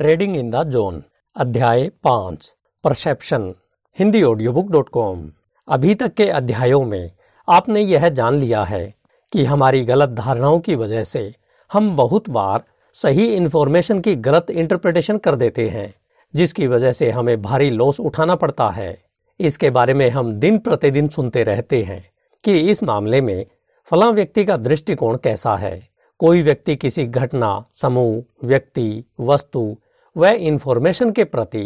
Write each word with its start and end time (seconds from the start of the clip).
Trading 0.00 0.36
in 0.36 0.50
the 0.50 0.62
zone 0.62 1.02
अध्याय 1.36 1.88
पाँच 1.88 2.54
perception 2.84 3.54
Hindi 3.98 4.22
audio 4.22 4.52
book 4.52 4.70
dot 4.70 4.88
com 4.88 5.32
अभी 5.68 5.94
तक 5.94 6.14
के 6.14 6.28
अध्यायों 6.28 6.84
में 6.84 7.10
आपने 7.48 7.80
यह 7.80 8.08
जान 8.08 8.34
लिया 8.34 8.64
है 8.64 8.94
कि 9.32 9.44
हमारी 9.44 9.84
गलत 9.84 10.08
धारणाओं 10.08 10.60
की 10.60 10.74
वजह 10.74 11.04
से 11.04 11.34
हम 11.72 11.96
बहुत 11.96 12.30
बार 12.30 12.62
सही 12.92 13.26
इंफॉर्मेशन 13.34 14.00
की 14.00 14.14
गलत 14.14 14.50
इंटरप्रिटेशन 14.50 15.18
कर 15.18 15.34
देते 15.34 15.68
हैं, 15.68 15.94
जिसकी 16.34 16.66
वजह 16.66 16.92
से 16.92 17.10
हमें 17.10 17.42
भारी 17.42 17.70
लॉस 17.70 18.00
उठाना 18.00 18.34
पड़ता 18.34 18.70
है। 18.70 19.02
इसके 19.40 19.70
बारे 19.70 19.94
में 19.94 20.10
हम 20.10 20.32
दिन 20.32 20.58
प्रतिदिन 20.58 21.08
सुनते 21.08 21.42
रहते 21.42 21.82
हैं 21.82 22.10
कि 22.44 22.58
इस 22.58 22.82
मामले 22.82 23.20
में 23.20 23.46
फला 23.84 24.10
व्यक्ति 24.10 24.44
का 24.44 24.56
दृष्टिकोण 24.56 25.16
कैसा 25.16 25.56
है। 25.56 25.88
कोई 26.18 26.42
व्यक्ति 26.42 26.76
किसी 26.76 27.06
घटना, 27.06 27.64
समूह, 27.72 28.22
व्यक्ति, 28.44 29.04
वस्तु 29.20 29.76
व 30.18 30.26
इन्फॉर्मेशन 30.26 31.10
के 31.10 31.24
प्रति 31.24 31.62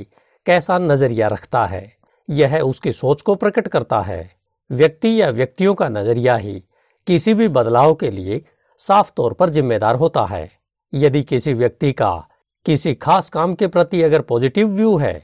कैसा 0.46 0.78
नज़रिया 0.78 1.28
रखता 1.28 1.64
है? 1.66 1.92
यह 2.28 2.58
उसकी 2.60 2.92
सोच 2.92 3.22
को 3.22 3.34
प्रकट 3.34 3.68
करता 3.68 4.00
है। 4.00 4.30
व्यक्ति 4.70 5.20
या 5.20 5.28
व्यक्तियों 5.30 5.74
का 5.74 5.88
नज़रिया 5.88 6.36
ही 6.36 6.62
किसी 7.06 7.34
भी 7.34 7.48
बदलाव 7.48 7.94
के 7.94 8.10
लिए 8.10 8.40
साफ़ 8.80 9.12
तौर 9.16 9.32
पर 9.32 9.50
जिम्मेदार 9.50 9.96
होता 9.96 10.24
है। 10.24 10.50
यदि 10.92 11.22
किसी 11.22 11.52
व्यक्ति 11.52 11.92
का 11.92 12.12
किसी 12.66 12.94
खास 12.94 13.30
काम 13.30 13.54
के 13.54 13.66
प्रति 13.66 14.02
अगर 14.02 14.20
पॉजिटिव 14.20 14.68
व्यू 14.68 14.96
है 14.96 15.14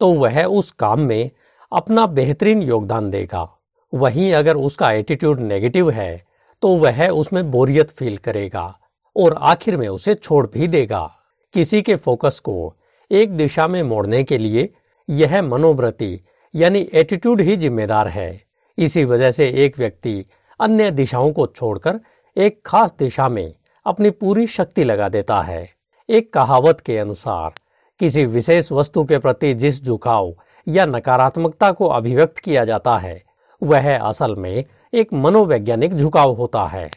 तो 0.00 0.12
वह 0.14 0.42
उस 0.44 0.70
काम 0.70 1.00
में 1.00 1.30
अपना 1.72 2.06
बेहतरीन 2.06 2.62
योगदान 2.62 3.10
देगा। 3.10 3.48
वहीं 3.92 4.32
अगर 4.32 4.56
उसका 4.56 4.92
एटीट्यूड 4.92 5.40
नेगेटिव 5.40 5.90
है 5.90 6.26
तो 6.62 6.76
वह 6.76 7.06
उसमें 7.08 7.50
बोरियत 7.50 7.90
फील 7.90 8.16
करेगा 8.16 8.74
और 9.16 9.38
आखिर 9.40 9.76
में 9.76 9.88
उसे 9.88 10.14
छोड़ 10.14 10.46
भी 10.46 10.68
देगा। 10.68 11.10
किसी 11.54 11.80
के 11.82 11.94
फोकस 11.96 12.38
को 12.38 12.74
एक 13.10 13.36
दिशा 13.36 13.68
में 13.68 13.82
मोड़ने 13.82 14.24
के 14.24 14.38
लिए 14.38 14.68
यह 15.10 15.42
मनोवृत्ति, 15.42 16.20
यानी 16.54 16.88
एटीट्यूड 16.94 17.40
ही 17.40 17.56
जिम्मेदार 17.56 18.08
है। 18.08 18.44
इसी 18.78 19.04
वजह 19.04 19.30
से 19.30 19.48
एक 19.48 19.78
व्यक्ति 19.78 20.24
अन्य 20.60 20.90
दिशाओं 20.90 21.32
को 21.32 21.46
छोड़कर 21.46 22.00
एक 22.36 22.60
खास 22.66 22.94
दिशा 22.98 23.28
में 23.28 23.54
अपनी 23.86 24.10
पूरी 24.10 24.46
शक्ति 24.46 24.84
लगा 24.84 25.08
देता 25.08 25.40
है। 25.40 25.70
एक 26.08 26.32
कहावत 26.32 26.80
के 26.80 26.98
अनुसार, 26.98 27.52
किसी 28.00 28.24
विशेष 28.24 28.72
वस्तु 28.72 29.04
के 29.04 29.18
प्रति 29.18 29.54
जिस 29.54 29.84
झुकाव 29.84 30.34
या 30.68 30.86
नकारात्मकता 30.86 31.72
को 31.72 31.86
अभिव्यक्त 31.86 32.38
किया 32.38 32.64
जाता 32.64 32.98
है, 32.98 33.22
वह 33.62 33.98
असल 33.98 34.34
में 34.34 34.64
एक 34.94 35.12
मनोवैज्ञानिक 35.12 35.94
झुकाव 35.94 36.32
होता 36.32 36.66
है। 36.66 36.90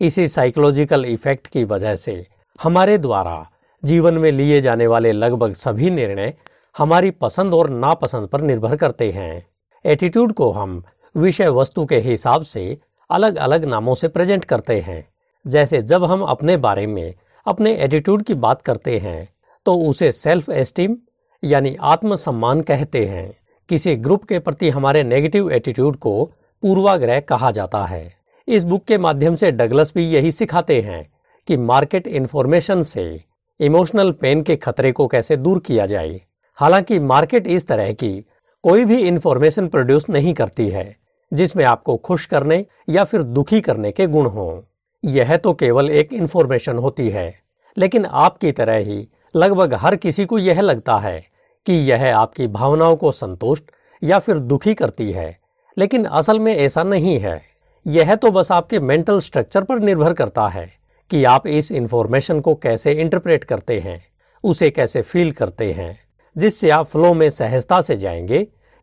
इसी 0.00 0.28
साइकोलॉजिकल 0.28 1.04
इफ़ेक्ट 1.04 1.46
की 1.46 1.64
वजह 1.64 1.94
से 1.94 2.26
हमारे 2.62 2.98
द्वारा 2.98 3.50
जीवन 3.86 4.14
में 4.14 4.30
लिए 4.32 4.60
जाने 4.60 4.86
वाले 4.86 5.12
लगभग 5.12 5.52
सभी 5.54 5.90
निर्णय 5.90 6.34
हमारी 6.74 7.10
पसंद 7.12 7.54
और 7.54 7.70
नापसंद 7.70 8.28
पर 8.28 8.40
निर्भर 8.40 8.76
करते 8.76 9.10
हैं। 9.10 9.46
एटीट्यूड 9.84 10.32
को 10.32 10.50
हम 10.52 10.82
विषय 11.14 11.48
वस्तु 11.50 11.84
के 11.86 11.98
हिसाब 11.98 12.42
से 12.44 12.78
अलग 13.10 13.36
अलग 13.36 13.64
नामों 13.64 13.94
से 13.94 14.08
प्रेजेंट 14.08 14.44
करते 14.44 14.80
हैं। 14.80 15.04
जैसे 15.44 15.82
जब 15.82 16.04
हम 16.04 16.22
अपने 16.24 16.56
बारे 16.56 16.86
में 16.86 17.14
अपने 17.46 17.74
एटीट्यूड 17.74 18.22
की 18.22 18.34
बात 18.36 18.62
करते 18.62 18.98
हैं 18.98 19.28
तो 19.66 19.74
उसे 19.80 20.10
सेल्फ 20.12 20.48
एस्टीम 20.50 20.96
यानी 21.42 21.76
आत्मसम्मान 21.84 22.60
कहते 22.60 23.04
हैं। 23.06 23.30
किसी 23.68 23.94
ग्रुप 23.96 24.24
के 24.24 24.38
प्रति 24.38 24.70
हमारे 24.70 25.02
नेगेटिव 25.04 25.50
एटीट्यूड 25.50 25.96
को 25.96 26.24
पूर्वाग्रह 26.62 27.20
कहा 27.20 27.50
जाता 27.50 27.84
है। 27.84 28.12
इस 28.48 28.64
बुक 28.64 28.84
के 28.84 28.98
माध्यम 28.98 29.34
से 29.34 29.50
डगलस 29.52 29.92
भी 29.94 30.04
यही 30.04 30.32
सिखाते 30.32 30.80
हैं 30.80 31.06
कि 31.48 31.56
मार्केट 31.56 32.06
इंफॉर्मेशन 32.06 32.82
से 32.82 33.04
इमोशनल 33.60 34.12
पेन 34.12 34.42
के 34.42 34.56
खतरे 34.56 34.92
को 34.92 35.06
कैसे 35.06 35.36
दूर 35.36 35.58
किया 35.58 35.86
जाए? 35.86 36.20
हालाँकि 36.56 36.98
मार्केट 36.98 37.46
इस 37.46 37.66
तरह 37.66 37.92
की 37.92 38.24
कोई 38.64 38.84
भी 38.84 38.96
इंफॉर्मेशन 38.96 39.68
प्रोड्यूस 39.68 40.08
नहीं 40.10 40.34
करती 40.34 40.68
है, 40.68 40.96
जिसमें 41.32 41.64
आपको 41.64 41.96
खुश 41.96 42.26
करने 42.26 42.66
या 42.88 43.04
फिर 43.04 43.22
दुखी 43.22 43.60
करने 43.60 43.92
के 43.92 44.06
गुण 44.06 44.26
हों। 44.26 44.60
यह 45.04 45.36
तो 45.36 45.52
केवल 45.54 45.90
एक 45.90 46.12
इंफॉर्मेशन 46.12 46.76
होती 46.76 47.08
है, 47.10 47.34
लेकिन 47.78 48.04
आपकी 48.04 48.52
तरह 48.52 48.76
ही 48.76 49.08
लगभग 49.36 49.74
हर 49.74 49.96
किसी 49.96 50.24
को 50.26 50.38
यह 50.38 50.60
लगता 50.60 50.96
है 50.98 51.20
कि 51.66 51.72
यह 51.72 52.16
आपकी 52.18 52.46
भावनाओं 52.46 52.96
को 52.96 53.12
संतुष्ट 53.12 53.64
या 54.02 54.18
फिर 54.18 54.38
दुखी 54.38 54.74
करती 54.74 55.10
है। 55.12 55.38
लेकिन 55.78 56.04
असल 56.04 56.40
में 56.40 56.56
ऐसा 56.56 56.82
नहीं 56.82 57.18
है। 57.18 57.42
यह 57.86 58.14
तो 58.14 58.30
बस 58.30 58.52
आपके 58.52 58.80
मेंटल 58.80 59.20
स्ट्रक्चर 59.20 59.62
पर 59.62 59.78
निर्भर 59.78 60.12
करता 60.12 60.46
है। 60.48 60.85
कि 61.10 61.22
आप 61.24 61.46
इस 61.46 61.70
इंफॉर्मेशन 61.72 62.40
को 62.40 62.54
कैसे 62.54 62.92
इंटरप्रेट 62.92 63.44
करते 63.44 63.78
हैं, 63.80 64.00
उसे 64.44 64.70
कैसे 64.70 65.02
फील 65.02 65.30
करते 65.32 65.72
हैं, 65.72 65.98
जिससे 66.36 66.70
आप 66.70 66.86
फ्लो 66.86 67.12
में 67.14 67.28
सहजता 67.30 67.80
से 67.80 67.96
जाएँगे, 67.96 68.42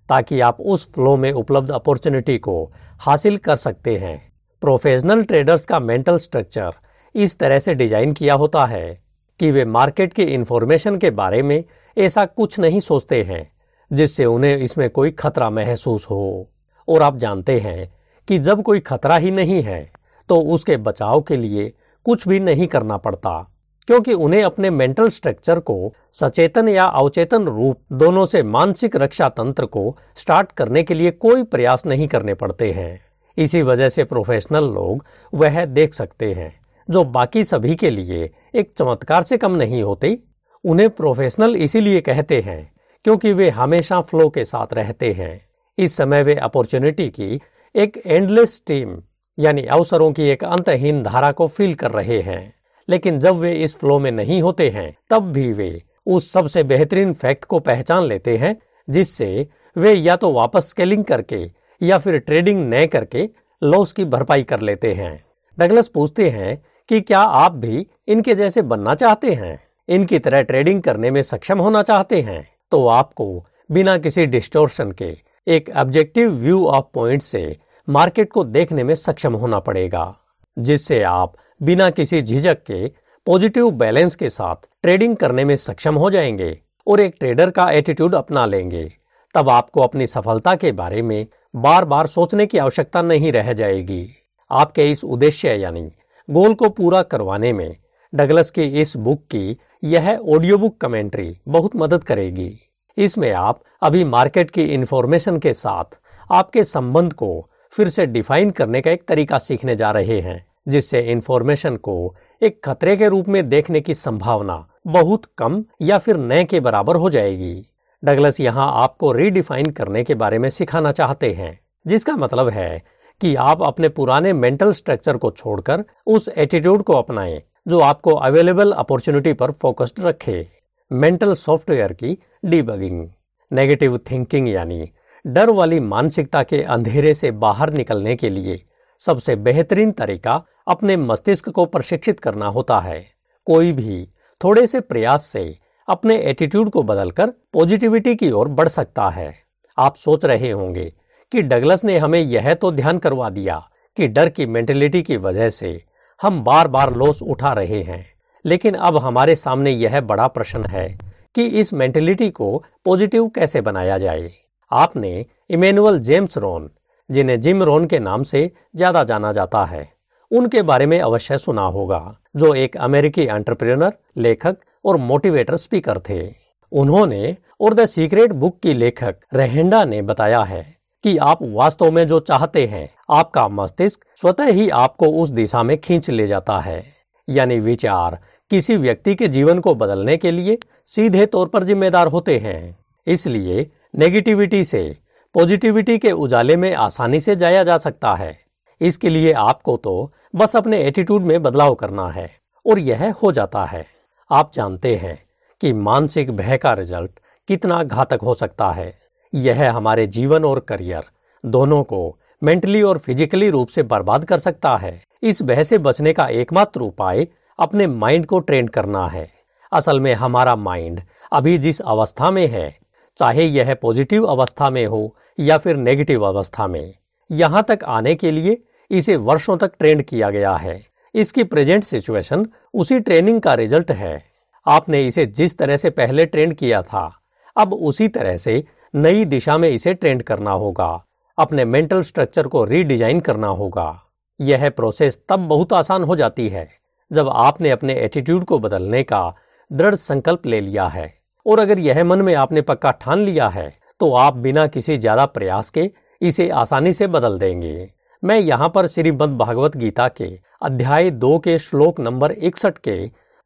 ताकि 0.10 0.40
आप 0.40 0.62
उस 0.62 0.92
फ्लो 0.94 1.16
में 1.18 1.32
उपलब्ध 1.32 1.72
अपॉर्चुनिटी 1.72 2.38
को 2.38 2.72
हासिल 3.00 3.38
कर 3.38 3.56
सकते 3.56 3.98
हैं। 3.98 4.18
प्रोफेशनल 4.62 5.24
ट्रेडर्स 5.24 5.66
का 5.66 5.80
मेंटल 5.80 6.18
स्ट्रक्चर 6.18 6.74
इस 7.16 7.38
तरह 7.40 7.60
से 7.60 7.74
डिज़ाइन 7.74 8.14
किया 8.14 8.34
होता 8.34 8.66
है 8.66 9.02
कि 9.40 9.52
वे 9.52 9.66
मार्केट 9.66 10.14
की 10.14 10.24
इंफॉर्मेशन 10.24 10.98
के 10.98 11.10
बारे 11.12 11.42
में 11.42 11.64
ऐसा 11.98 12.26
कुछ 12.26 12.60
नहीं 12.60 12.80
सोचते 12.80 13.22
हैं, 13.24 13.52
जिससे 13.92 14.26
उन्हें 14.26 14.58
इसमें 14.58 14.90
कोई 14.90 15.12
खतरा 15.12 15.50
महसूस 15.50 16.06
हो। 16.06 16.50
और 16.88 17.02
आप 17.02 17.18
जानते 17.18 17.60
हैं 17.60 17.94
कि 18.28 18.40
जब 18.40 18.62
कोई 18.64 18.80
खतरा 18.80 19.18
ही 19.18 19.32
नहीं 19.32 19.62
है 19.64 19.92
तो 20.30 20.40
उसके 20.54 20.78
बचाव 20.78 21.22
के 21.22 21.36
लिए 21.36 21.72
कुछ 22.06 22.28
भी 22.28 22.40
नहीं 22.40 22.68
करना 22.68 22.98
पड़ता, 22.98 23.40
क्योंकि 23.88 24.14
उन्हें 24.14 24.44
अपने 24.44 24.70
मेंटल 24.70 25.10
स्ट्रक्चर 25.10 25.60
को 25.60 25.94
सचेतन 26.12 26.70
या 26.70 26.86
अवचेतन 26.86 27.46
रूप 27.46 27.80
दोनों 27.94 28.26
से 28.26 28.44
मानसिक 28.44 28.96
रक्षा 28.96 29.30
तंत्र 29.30 29.66
को 29.66 29.96
स्टार्ट 30.18 30.52
करने 30.52 30.84
के 30.84 30.94
लिए 30.94 31.12
कोई 31.12 31.44
प्रयास 31.44 31.86
नहीं 31.86 32.08
करने 32.08 32.34
पड़ते 32.34 32.72
हैं। 32.72 33.00
इसी 33.38 33.62
वजह 33.62 33.90
से 33.90 34.04
प्रोफेशनल 34.04 34.64
लोग 34.66 35.06
वह 35.34 35.64
देख 35.66 35.94
सकते 35.94 36.32
हैं, 36.34 36.52
जो 36.90 37.04
बाकी 37.04 37.44
सभी 37.44 37.76
के 37.76 37.90
लिए 37.90 38.30
एक 38.56 38.72
चमत्कार 38.78 39.24
से 39.24 39.38
कम 39.38 39.56
नहीं 39.56 39.82
होते। 39.84 40.18
उन्हें 40.66 40.90
प्रोफेशनल 40.90 41.56
इसीलिए 41.56 42.02
कहते 42.02 42.40
हैं, 42.42 42.72
क्योंकि 43.06 43.34
वे 43.34 43.50
हमेशा 43.50 44.02
फ्लो 44.02 44.30
के 44.30 44.46
साथ 44.46 44.74
रहते 44.74 45.12
हैं। 45.14 45.40
इस 45.78 45.96
समय 45.98 46.24
वे 46.24 46.36
अपॉर्चुनिटी 46.36 47.10
की 47.10 47.40
एक 47.76 48.02
एंडलेस 48.06 48.62
टीम 48.68 48.96
यानी 49.40 49.64
अवसरों 49.64 50.12
की 50.12 50.24
एक 50.24 50.44
अंतहीन 50.44 51.04
धारा 51.04 51.32
को 51.32 51.48
फील 51.48 51.76
कर 51.76 51.92
रहे 51.92 52.22
हैं। 52.22 52.54
लेकिन 52.90 53.20
जब 53.20 53.36
वे 53.36 53.54
इस 53.54 53.78
फ्लो 53.78 54.00
में 54.00 54.12
नहीं 54.12 54.42
होते 54.42 54.70
हैं, 54.70 54.98
तब 55.10 55.24
भी 55.24 55.54
वे 55.54 55.82
उस 56.06 56.32
सबसे 56.32 56.64
बेहतरीन 56.64 57.14
फैक्ट 57.14 57.46
को 57.46 57.60
पहचान 57.60 58.04
लेते 58.04 58.38
हैं, 58.38 58.58
जिससे 58.90 59.48
वे 59.78 59.94
या 59.94 60.16
तो 60.16 60.32
वापस 60.32 60.70
स्केलिंग 60.70 61.04
करके 61.04 61.52
या 61.82 61.98
फिर 61.98 62.18
ट्रेडिंग 62.18 62.74
न 62.74 62.86
करके 62.86 63.30
लॉस 63.64 63.92
की 63.92 64.06
भरपाई 64.06 64.44
कर 64.44 64.60
लेते 64.60 64.94
हैं। 64.94 65.26
डगलस 65.60 65.88
पूछते 65.88 66.30
हैं 66.30 66.66
कि 66.90 67.02
क्या 67.02 67.20
आप 67.20 67.52
भी 67.52 67.88
इनके 68.08 68.36
जैसे 68.36 68.62
बनना 68.62 68.96
चाहते 68.96 69.34
हैं? 69.34 69.60
इनकी 69.90 70.20
तरह 70.20 70.42
ट्रेडिंग 70.42 70.82
करने 70.82 71.12
में 71.12 71.22
सक्षम 71.22 71.60
होना 71.60 71.84
चाहते 71.84 72.22
हैं? 72.22 72.50
तो 72.72 72.88
आपको 72.88 73.46
बिना 73.72 73.98
किसी 73.98 74.26
डिस्टोर्शन 74.26 74.92
के 74.92 75.18
एक 75.48 75.70
ऑब्जेक्टिव 75.76 76.30
व्यू 76.30 76.66
ऑफ़ 76.66 76.86
पॉइंट 76.94 77.22
से 77.22 77.58
मार्केट 77.88 78.32
को 78.32 78.44
देखने 78.44 78.84
में 78.84 78.94
सक्षम 78.96 79.34
होना 79.34 79.60
पड़ेगा, 79.60 80.16
जिससे 80.58 81.02
आप 81.04 81.34
बिना 81.62 81.90
किसी 81.90 82.22
झिझक 82.22 82.64
के 82.64 82.88
पॉजिटिव 83.28 83.70
बैलेंस 83.72 84.16
के 84.16 84.30
साथ 84.30 84.56
ट्रेडिंग 84.84 85.16
करने 85.16 85.46
में 85.46 85.56
सक्षम 85.56 85.96
हो 85.96 86.10
जाएँगे 86.10 86.58
और 86.88 87.00
एक 87.00 87.16
ट्रेडर 87.20 87.50
का 87.50 87.70
एटीट्यूड 87.72 88.16
अपना 88.16 88.46
लेंगे। 88.46 88.92
तब 89.36 89.50
आपको 89.50 89.82
अपनी 89.82 90.08
सफलता 90.08 90.56
के 90.56 90.72
बारे 90.72 91.02
में 91.02 91.26
बार 91.56 91.86
बार 91.86 92.08
सोचने 92.08 92.46
की 92.46 92.58
आवश्यकता 92.58 93.02
नहीं 93.02 93.32
रह 93.32 93.54
जाएगी। 93.54 94.08
आपके 94.52 94.90
इस 94.92 95.04
उद्देश्य 95.04 95.56
यानी 95.56 95.90
गोल 96.30 96.54
को 96.54 96.70
पूरा 96.70 97.02
करवाने 97.02 97.54
में 97.54 97.76
डगलस 98.14 98.52
की 98.52 98.64
इस 98.82 98.98
बुक 98.98 99.24
की 99.32 99.58
यह 99.84 100.16
ऑडियो 100.16 100.58
बुक 100.58 100.82
कमेंट्री 100.82 101.38
बहुत 101.48 101.76
मदद 101.76 102.04
करेगी। 102.04 102.54
इसमें 102.98 103.32
आप 103.32 103.62
अभी 103.82 104.04
मार्केट 104.04 104.52
की 104.52 104.64
इंफॉर्मेशन 104.64 105.38
के 105.38 105.54
साथ 105.54 105.98
आपके 106.32 106.64
संबंध 106.64 107.14
को 107.14 107.50
फिर 107.74 107.90
से 107.90 108.06
डिफाइन 108.06 108.50
करने 108.52 108.82
का 108.82 108.92
एक 108.92 109.04
तरीका 109.08 109.38
सीखने 109.38 109.76
जा 109.76 109.92
रहे 109.92 110.20
हैं, 110.22 110.46
जिससे 110.68 111.00
इंफॉर्मेशन 111.02 111.76
को 111.78 112.16
एक 112.42 112.60
खतरे 112.66 112.96
के 112.98 113.08
रूप 113.10 113.30
में 113.30 113.48
देखने 113.50 113.82
की 113.82 113.94
संभावना 113.94 114.66
बहुत 114.88 115.26
कम 115.38 115.64
या 115.82 115.98
फिर 115.98 116.18
नए 116.18 116.44
के 116.44 116.60
बराबर 116.60 116.96
हो 116.96 117.10
जाएगी। 117.10 117.66
डगलस 118.04 118.40
यहाँ 118.40 118.70
आपको 118.84 119.12
रीडिफाइन 119.12 119.72
करने 119.72 120.04
के 120.04 120.16
बारे 120.16 120.40
में 120.40 120.50
सिखाना 120.50 120.92
चाहते 120.92 121.32
हैं, 121.34 121.60
जिसका 121.86 122.16
मतलब 122.16 122.50
है 122.50 122.84
कि 123.22 123.36
आप 123.36 123.62
अपने 123.64 123.90
पुराने 123.90 124.34
मेंटल 124.34 124.72
स्ट्रक्चर 124.74 125.18
को 125.18 125.32
छोड़कर 125.32 125.84
उस 126.06 126.30
एटीट्यूड 126.30 126.84
को 126.84 126.94
अपनाएँ, 126.94 127.42
जो 127.68 127.80
आपको 127.80 128.12
अवेलेबल 128.12 128.72
अपॉर्चुनिटी 128.72 129.34
पर 129.34 129.52
फोकस्ड 129.52 130.00
रखे। 130.00 130.48
मेंटल 130.92 131.34
सॉफ्टवेयर 131.34 131.94
की 131.94 132.18
डीबगिंग 132.46 133.08
नेगेटिव 133.52 133.98
थिंकिंग 134.12 134.48
यानी 134.50 134.92
डर 135.26 135.50
वाली 135.50 135.80
मानसिकता 135.80 136.44
के 136.44 136.62
अंधेरे 136.64 137.14
से 137.14 137.32
बाहर 137.32 137.74
निकलने 137.74 138.16
के 138.16 138.30
लिए 138.30 138.64
सबसे 139.00 139.36
बेहतरीन 139.36 139.92
तरीका 139.92 140.44
अपने 140.68 140.98
मस्तिष्क 140.98 141.50
को 141.50 141.66
प्रशिक्षित 141.66 142.20
करना 142.20 142.48
होता 142.48 142.80
है। 142.80 143.06
कोई 143.46 143.72
भी 143.72 144.08
थोड़े 144.44 144.68
से 144.68 144.80
प्रयास 144.80 145.26
से 145.26 145.58
अपने 145.88 146.18
एटीट्यूड 146.18 146.70
को 146.70 146.84
बदलकर 146.84 147.28
पॉजिटिविटी 147.54 148.16
की 148.16 148.32
ओर 148.32 148.48
बढ़ 148.48 148.68
सकता 148.68 149.10
है। 149.10 149.34
आप 149.78 149.96
सोच 149.96 150.26
रहे 150.26 150.52
होंगे 150.52 150.94
कि 151.32 151.42
डगलस 151.42 151.84
ने 151.84 151.98
हमें 151.98 152.20
यह 152.20 152.54
तो 152.54 152.72
ध्यान 152.72 152.98
करवा 152.98 153.30
दिया 153.30 153.70
कि 153.98 154.08
डर 154.08 154.30
की 154.30 154.46
मेंटेलिटी 154.46 155.02
की 155.02 155.18
वजह 155.18 155.50
से 155.50 155.84
हम 156.22 156.44
बार 156.44 156.68
बार 156.68 156.96
लॉस 156.96 157.22
उठा 157.22 157.54
रहे 157.54 157.82
हैं। 157.84 158.06
लेकिन 158.46 158.74
अब 158.74 158.98
हमारे 158.98 159.36
सामने 159.36 159.72
यह 159.72 160.02
बड़ा 160.02 160.28
प्रश्न 160.28 160.66
है 160.66 160.98
कि 161.36 161.46
इस 161.46 161.74
मेंटेलिटी 161.74 162.30
को 162.30 162.64
पॉजिटिव 162.86 163.28
कैसे 163.28 163.62
बनाया 163.62 163.98
जाए? 163.98 164.32
आपने 164.74 165.26
इमेनुअल 165.50 166.00
जेम्स 166.00 166.38
रोन, 166.38 166.70
जिन्हें 167.10 167.40
जिम 167.42 167.64
रोन 167.64 167.86
के 167.86 168.00
नाम 168.00 168.24
से 168.24 168.50
ज़्यादा 168.76 169.04
जाना 169.04 169.32
जाता 169.34 169.64
है, 169.66 169.88
उनके 170.32 170.62
बारे 170.62 170.86
में 170.86 171.00
अवश्य 171.00 171.38
सुना 171.38 171.66
होगा, 171.68 172.16
जो 172.36 172.54
एक 172.56 172.78
अमेरिकी 172.78 173.24
एंटरप्रेन्योर, 173.24 173.94
लेखक 174.18 174.58
और 174.86 174.98
मोटिवेटर 175.00 175.56
स्पीकर 175.56 176.00
थे। 176.00 176.24
उन्होंने 176.72 177.36
और 177.62 177.74
द 177.74 177.86
सीक्रेट 177.86 178.32
बुक 178.34 178.60
की 178.60 178.74
लेखक 178.74 179.16
रहेंडा 179.34 179.84
ने 179.86 180.02
बताया 180.02 180.42
है 180.44 180.66
कि 181.04 181.16
आप 181.20 181.40
वास्तव 181.44 181.92
में 181.92 182.06
जो 182.08 182.20
चाहते 182.22 182.66
हैं, 182.66 182.90
आपका 183.12 183.48
मस्तिष्क 183.50 184.06
स्वतः 184.22 184.50
ही 184.50 184.70
आपको 184.72 185.08
उस 185.14 185.30
दिशा 185.32 185.64
में 185.64 185.78
खींच 185.78 186.10
ले 186.10 186.28
जाता 186.28 186.60
है। 186.60 186.84
यानी 187.28 187.60
विचार 187.60 188.18
किसी 188.52 188.76
व्यक्ति 188.78 189.16
के 189.16 189.28
जीवन 189.28 189.60
को 189.60 189.74
बदलने 189.76 190.16
के 190.18 190.32
लिए 190.32 190.58
सीधे 190.90 191.26
तौर 191.26 191.48
पर 191.48 191.64
जिम्मेदार 191.64 192.08
होते 192.08 192.38
हैं। 192.38 192.78
इसलिए 193.08 193.70
नेगेटिविटी 193.94 194.64
से, 194.64 194.98
पॉजिटिविटी 195.36 195.98
के 195.98 196.12
उजाले 196.12 196.56
में 196.56 196.74
आसानी 196.74 197.20
से 197.20 197.36
जाया 197.36 197.64
जा 197.64 197.78
सकता 197.78 198.14
है। 198.16 198.38
इसके 198.82 199.10
लिए 199.10 199.32
आपको 199.32 199.76
तो 199.78 200.12
बस 200.36 200.56
अपने 200.56 200.80
एटीट्यूड 200.80 201.24
में 201.24 201.42
बदलाव 201.44 201.76
करना 201.76 202.08
है, 202.10 202.30
और 202.66 202.80
यह 202.80 203.12
हो 203.14 203.32
जाता 203.32 203.66
है। 203.66 203.86
आप 204.32 204.52
जानते 204.54 204.96
हैं 204.96 205.18
कि 205.62 205.74
मानसिक 205.74 206.32
भय 206.32 206.58
का 206.58 206.74
रिज़ल्ट 206.74 207.20
कितना 207.48 207.84
घातक 207.84 208.22
हो 208.24 208.34
सकता 208.34 208.72
है। 208.72 208.94
यह 209.34 209.72
हमारे 209.72 210.08
जीवन 210.08 210.46
और 210.46 210.60
करियर 210.60 211.04
दोनों 211.44 211.84
को 211.84 212.18
मेंटली 212.42 212.82
और 212.82 212.98
फिजिकली 212.98 213.50
रूप 213.50 213.68
से 213.68 213.84
बर्बाद 213.84 214.26
कर 214.26 214.38
सकता 214.38 214.76
है। 214.78 215.00
इस 215.24 215.42
भय 215.42 215.64
से 215.64 215.78
बचने 215.78 216.14
का 216.14 216.28
एकमात्र 216.28 216.82
उपाय 216.82 217.28
अपने 217.60 217.88
माइंड 217.88 218.26
को 218.26 218.40
ट्रेन 218.40 218.68
करना 218.68 219.08
है। 219.08 219.28
असल 219.72 220.00
में 220.00 220.14
हमारा 220.14 220.56
माइंड 220.56 221.02
अभी 221.34 221.58
जिस 221.58 221.82
अवस्था 221.82 222.32
में 222.32 222.48
है 222.48 222.83
चाहे 223.18 223.44
यह 223.44 223.74
पॉजिटिव 223.74 224.26
अवस्था 224.26 224.70
में 224.70 224.86
हो 224.86 225.16
या 225.40 225.58
फिर 225.58 225.76
नेगेटिव 225.78 226.24
अवस्था 226.24 226.68
में, 226.68 226.94
यहाँ 227.30 227.64
तक 227.64 227.84
आने 227.86 228.16
के 228.16 228.32
लिए 228.32 228.62
इसे 228.92 229.16
वर्षों 229.18 229.58
तक 229.58 229.72
ट्रेंड 229.80 230.02
किया 230.02 230.30
गया 230.30 230.56
है। 230.56 230.82
इसकी 231.16 231.44
प्रेजेंट 231.44 231.84
सिचुएशन 231.84 232.46
उसी 232.74 233.00
ट्रेनिंग 233.00 233.42
का 233.42 233.54
रिज़ल्ट 233.54 233.92
है। 233.92 234.22
आपने 234.68 235.06
इसे 235.08 235.26
जिस 235.28 235.58
तरह 235.58 235.78
से 235.78 235.90
पहले 235.90 236.26
ट्रेंड 236.26 236.54
किया 236.54 236.82
था, 236.82 237.12
अब 237.56 237.74
उसी 237.74 238.08
तरह 238.08 238.38
से 238.38 238.64
नई 238.94 239.26
दिशा 239.26 239.58
में 239.58 239.70
इसे 239.70 239.94
ट्रेंड 239.94 240.24
करना 240.24 240.52
होगा। 240.52 241.06
अपने 241.38 241.66
मेंटल 241.66 242.02
स्ट्रक्चर 242.02 242.48
को 242.48 242.64
रीडिजाइन 242.64 243.20
करना 243.20 243.48
होगा। 243.50 244.02
यह 244.40 244.70
प्रोसेस 244.70 245.20
तब 245.30 245.48
बहुत 245.48 245.74
आसान 245.74 246.04
हो 246.04 246.16
जाती 246.16 246.48
है 246.50 246.68
जब 247.12 247.30
आपने 247.30 247.70
अपने 247.70 247.94
एटीट्यूड 247.96 248.44
को 248.46 248.60
बदलने 248.60 249.04
का 249.04 249.34
दृढ़ 249.72 249.96
संकल्प 249.96 250.46
ले 250.46 250.60
लिया 250.62 250.88
है। 250.88 251.14
और 251.46 251.60
अगर 251.60 251.80
यह 251.80 252.04
मन 252.04 252.22
में 252.22 252.34
आपने 252.36 252.62
पक्का 252.62 252.92
ठान 252.92 253.20
लिया 253.20 253.48
है 253.50 253.72
तो 254.02 254.12
आप 254.16 254.38
बिना 254.38 254.66
किसी 254.68 254.98
ज़्यादा 254.98 255.26
प्रयास 255.28 255.70
के 255.70 255.90
इसे 256.22 256.50
आसानी 256.52 256.94
से 256.94 257.08
बदल 257.08 257.38
देंगे। 257.40 257.90
मैं 258.24 258.40
यहाँ 258.40 258.70
पर 258.70 258.88
श्रीमद 258.88 259.38
भागवत 259.38 259.76
गीता 259.78 260.08
के 260.10 260.28
अध्याय 260.62 261.10
दो 261.12 261.38
के 261.40 261.58
श्लोक 261.60 262.00
नंबर 262.00 262.32
इकसठ 262.32 262.78
के 262.78 262.96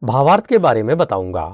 भावार्थ 0.02 0.46
के 0.46 0.58
बारे 0.58 0.84
में 0.84 0.96
बताऊँगा, 0.98 1.46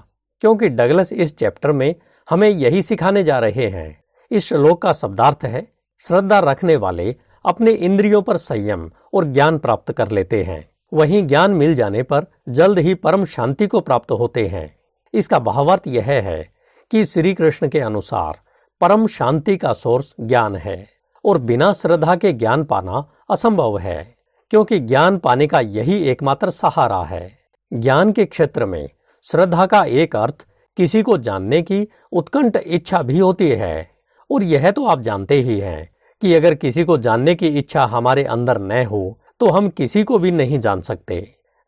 क्योंकि 0.42 0.69
डगलस 0.69 1.13
इस 1.13 1.36
चैप्टर 1.38 1.72
में 1.72 1.94
हमें 2.30 2.50
यही 2.50 2.81
सिखाने 2.84 3.24
जा 3.24 3.39
रहे 3.39 3.68
हैं। 3.68 4.04
इस 4.31 4.48
श्लोक 4.48 4.81
का 4.81 4.94
शब्दार्थ 4.94 5.46
है, 5.46 5.66
श्रद्धा 6.04 6.39
रखने 6.42 6.75
वाले 6.78 7.16
अपने 7.46 7.72
इंद्रियों 7.72 8.22
पर 8.22 8.38
संयम 8.39 8.89
और 9.13 9.25
ज्ञान 9.25 9.57
प्राप्त 9.57 9.92
कर 9.92 10.12
लेते 10.12 10.44
हैं। 10.44 10.63
वहीं 10.92 11.25
ज्ञान 11.28 11.51
मिल 11.54 11.75
जाने 11.75 12.04
पर 12.04 12.25
जल्द 12.50 12.80
ही 12.80 12.94
परम 12.96 13.25
शांति 13.28 13.68
को 13.68 13.80
प्राप्त 13.81 14.12
होते 14.12 14.46
हैं। 14.48 14.68
इसका 15.13 15.39
भावार्थ 15.39 15.88
यह 15.88 16.06
है 16.06 16.42
कि 16.92 17.04
श्री 17.06 17.33
कृष्ण 17.33 17.68
के 17.68 17.80
अनुसार 17.80 18.39
परम 18.81 19.06
शांति 19.07 19.56
का 19.57 19.74
सोर्स 19.74 20.13
ज्ञान 20.21 20.56
है 20.56 20.86
और 21.25 21.38
बिना 21.39 21.71
श्रद्धा 21.74 22.15
के 22.15 22.31
ज्ञान 22.33 22.63
पाना 22.63 23.06
असंभव 23.30 23.77
है, 23.77 24.15
क्योंकि 24.51 24.80
ज्ञान 24.80 25.18
पाने 25.18 25.48
का 25.48 25.60
यही 25.60 25.98
एकमात्र 26.04 26.50
सहारा 26.50 27.01
है। 27.04 27.31
ज्ञान 27.71 28.12
के 28.12 28.25
क्षेत्र 28.25 28.65
में 28.65 28.89
श्रद्धा 29.25 29.65
का 29.65 29.83
एक 29.83 30.15
अर्थ 30.15 30.45
किसी 30.77 31.01
को 31.01 31.18
जानने 31.18 31.62
की 31.62 31.88
उत्कंठ 32.12 32.57
इच्छा 32.57 33.01
भी 33.01 33.19
होती 33.19 33.50
है, 33.50 33.89
और 34.30 34.44
यह 34.44 34.69
तो 34.71 34.86
आप 34.86 35.01
जानते 35.01 35.36
ही 35.36 35.60
हैं 35.60 35.89
कि 36.21 36.33
अगर 36.33 36.56
किसी 36.56 36.83
को 36.83 36.98
जानने 36.98 37.36
की 37.36 37.48
इच्छा 37.50 37.86
हमारे 37.86 38.24
अंदर 38.25 38.60
न 38.60 38.86
हो 38.86 39.19
तो 39.39 39.50
हम 39.50 39.69
किसी 39.69 40.04
को 40.04 40.18
भी 40.19 40.31
नहीं 40.31 40.60
जान 40.60 40.81
सकते। 40.81 41.15